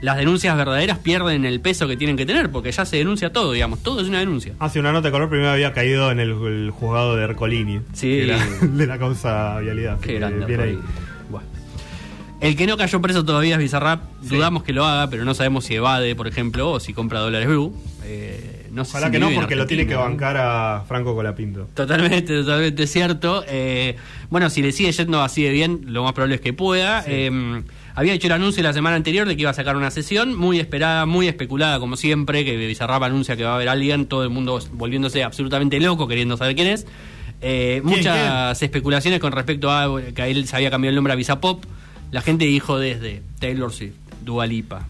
las 0.00 0.16
denuncias 0.16 0.56
verdaderas 0.56 0.98
pierden 0.98 1.44
el 1.44 1.60
peso 1.60 1.86
que 1.86 1.96
tienen 1.96 2.16
que 2.16 2.24
tener 2.24 2.50
porque 2.50 2.72
ya 2.72 2.84
se 2.84 2.96
denuncia 2.96 3.32
todo, 3.32 3.52
digamos, 3.52 3.82
todo 3.82 4.00
es 4.00 4.08
una 4.08 4.20
denuncia. 4.20 4.54
Hace 4.58 4.80
una 4.80 4.92
nota 4.92 5.08
de 5.08 5.12
color, 5.12 5.28
primero 5.28 5.50
había 5.50 5.72
caído 5.72 6.10
en 6.10 6.20
el, 6.20 6.30
el 6.30 6.70
juzgado 6.70 7.16
de 7.16 7.24
Ercolini. 7.24 7.80
Sí. 7.92 8.20
de 8.62 8.86
la 8.86 8.98
causa 8.98 9.58
vialidad. 9.60 10.00
Qué 10.00 10.14
grande. 10.14 10.46
bien 10.46 10.60
ahí. 10.60 10.78
Bueno. 11.28 11.46
El 12.40 12.56
que 12.56 12.66
no 12.66 12.78
cayó 12.78 13.02
preso 13.02 13.24
todavía 13.24 13.56
es 13.56 13.60
Bizarrap. 13.60 14.02
Sí. 14.22 14.36
Dudamos 14.36 14.62
que 14.62 14.72
lo 14.72 14.86
haga, 14.86 15.10
pero 15.10 15.24
no 15.24 15.34
sabemos 15.34 15.64
si 15.64 15.74
evade, 15.74 16.14
por 16.14 16.26
ejemplo, 16.26 16.70
o 16.70 16.80
si 16.80 16.94
compra 16.94 17.20
dólares 17.20 17.48
blue. 17.48 17.76
Eh, 18.04 18.68
no 18.72 18.86
sé 18.86 18.92
Ojalá 18.92 19.06
si 19.06 19.12
que 19.12 19.18
no, 19.18 19.30
porque 19.34 19.56
lo 19.56 19.66
tiene 19.66 19.86
que 19.86 19.94
bancar 19.94 20.38
a 20.38 20.84
Franco 20.88 21.14
Colapinto. 21.14 21.68
Totalmente, 21.74 22.34
totalmente 22.40 22.86
cierto. 22.86 23.44
Eh, 23.46 23.96
bueno, 24.30 24.48
si 24.48 24.62
le 24.62 24.72
sigue 24.72 24.92
yendo 24.92 25.20
así 25.22 25.42
de 25.42 25.50
bien, 25.50 25.82
lo 25.86 26.04
más 26.04 26.14
probable 26.14 26.36
es 26.36 26.40
que 26.40 26.54
pueda. 26.54 27.02
Sí. 27.02 27.10
Eh, 27.12 27.62
había 28.00 28.14
hecho 28.14 28.28
el 28.28 28.32
anuncio 28.32 28.62
la 28.62 28.72
semana 28.72 28.96
anterior 28.96 29.28
de 29.28 29.36
que 29.36 29.42
iba 29.42 29.50
a 29.50 29.54
sacar 29.54 29.76
una 29.76 29.90
sesión, 29.90 30.34
muy 30.34 30.58
esperada, 30.58 31.04
muy 31.04 31.28
especulada, 31.28 31.78
como 31.78 31.98
siempre, 31.98 32.46
que 32.46 32.56
Bizarrap 32.56 33.02
anuncia 33.02 33.36
que 33.36 33.44
va 33.44 33.52
a 33.52 33.54
haber 33.56 33.68
alguien, 33.68 34.06
todo 34.06 34.24
el 34.24 34.30
mundo 34.30 34.58
volviéndose 34.72 35.22
absolutamente 35.22 35.78
loco, 35.80 36.08
queriendo 36.08 36.38
saber 36.38 36.56
quién 36.56 36.68
es. 36.68 36.86
Eh, 37.42 37.82
¿Quién, 37.84 37.98
muchas 37.98 38.62
especulaciones 38.62 39.20
con 39.20 39.32
respecto 39.32 39.70
a 39.70 40.00
que 40.14 40.30
él 40.30 40.48
se 40.48 40.56
había 40.56 40.70
cambiado 40.70 40.92
el 40.92 40.94
nombre 40.94 41.12
a 41.12 41.16
Visapop. 41.16 41.62
La 42.10 42.22
gente 42.22 42.46
dijo 42.46 42.78
desde 42.78 43.20
Taylor 43.38 43.70
Swift, 43.70 43.92
Dua 44.24 44.46
Lipa, 44.46 44.88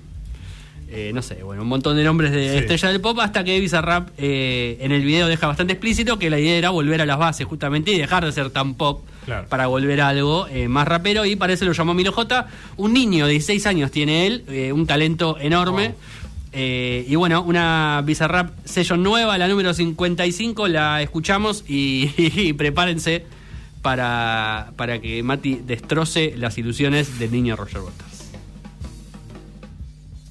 eh, 0.90 1.12
no 1.14 1.22
sé, 1.22 1.42
bueno, 1.42 1.62
un 1.62 1.68
montón 1.68 1.96
de 1.96 2.04
nombres 2.04 2.32
de 2.32 2.50
Sí. 2.52 2.56
estrella 2.58 2.88
del 2.88 3.00
pop 3.00 3.18
hasta 3.20 3.44
que 3.44 3.58
Bizarrap 3.60 4.08
eh, 4.18 4.76
en 4.80 4.92
el 4.92 5.02
video 5.04 5.28
deja 5.28 5.46
bastante 5.46 5.72
explícito 5.74 6.18
que 6.18 6.28
la 6.30 6.38
idea 6.38 6.56
era 6.56 6.70
volver 6.70 7.00
a 7.00 7.06
las 7.06 7.18
bases 7.18 7.46
justamente 7.46 7.92
y 7.92 7.98
dejar 7.98 8.24
de 8.24 8.32
ser 8.32 8.50
tan 8.50 8.74
pop 8.74 9.02
Claro. 9.24 9.46
para 9.48 9.66
volver 9.68 10.00
a 10.00 10.08
algo 10.08 10.48
eh, 10.48 10.66
más 10.68 10.88
rapero 10.88 11.24
y 11.26 11.36
parece 11.36 11.64
lo 11.64 11.72
llamó 11.72 11.94
Milo 11.94 12.10
J. 12.12 12.48
Un 12.76 12.92
niño 12.92 13.26
de 13.26 13.32
16 13.32 13.66
años 13.66 13.90
tiene 13.90 14.26
él, 14.26 14.72
un 14.74 14.86
talento 14.86 15.36
enorme. 15.40 15.88
Wow. 15.88 15.96
Eh, 16.52 17.04
y 17.08 17.14
bueno, 17.14 17.42
una 17.42 18.02
Bizarrap 18.04 18.50
session 18.64 19.02
nueva, 19.04 19.38
la 19.38 19.46
número 19.46 19.72
55, 19.72 20.66
la 20.66 21.00
escuchamos 21.00 21.64
y, 21.68 22.10
y 22.16 22.52
prepárense 22.54 23.24
para, 23.82 24.72
para 24.76 25.00
que 25.00 25.22
Mati 25.22 25.60
destroce 25.64 26.34
las 26.36 26.58
ilusiones 26.58 27.18
del 27.18 27.30
niño 27.30 27.54
Roger 27.56 27.80
Waters. 27.82 28.09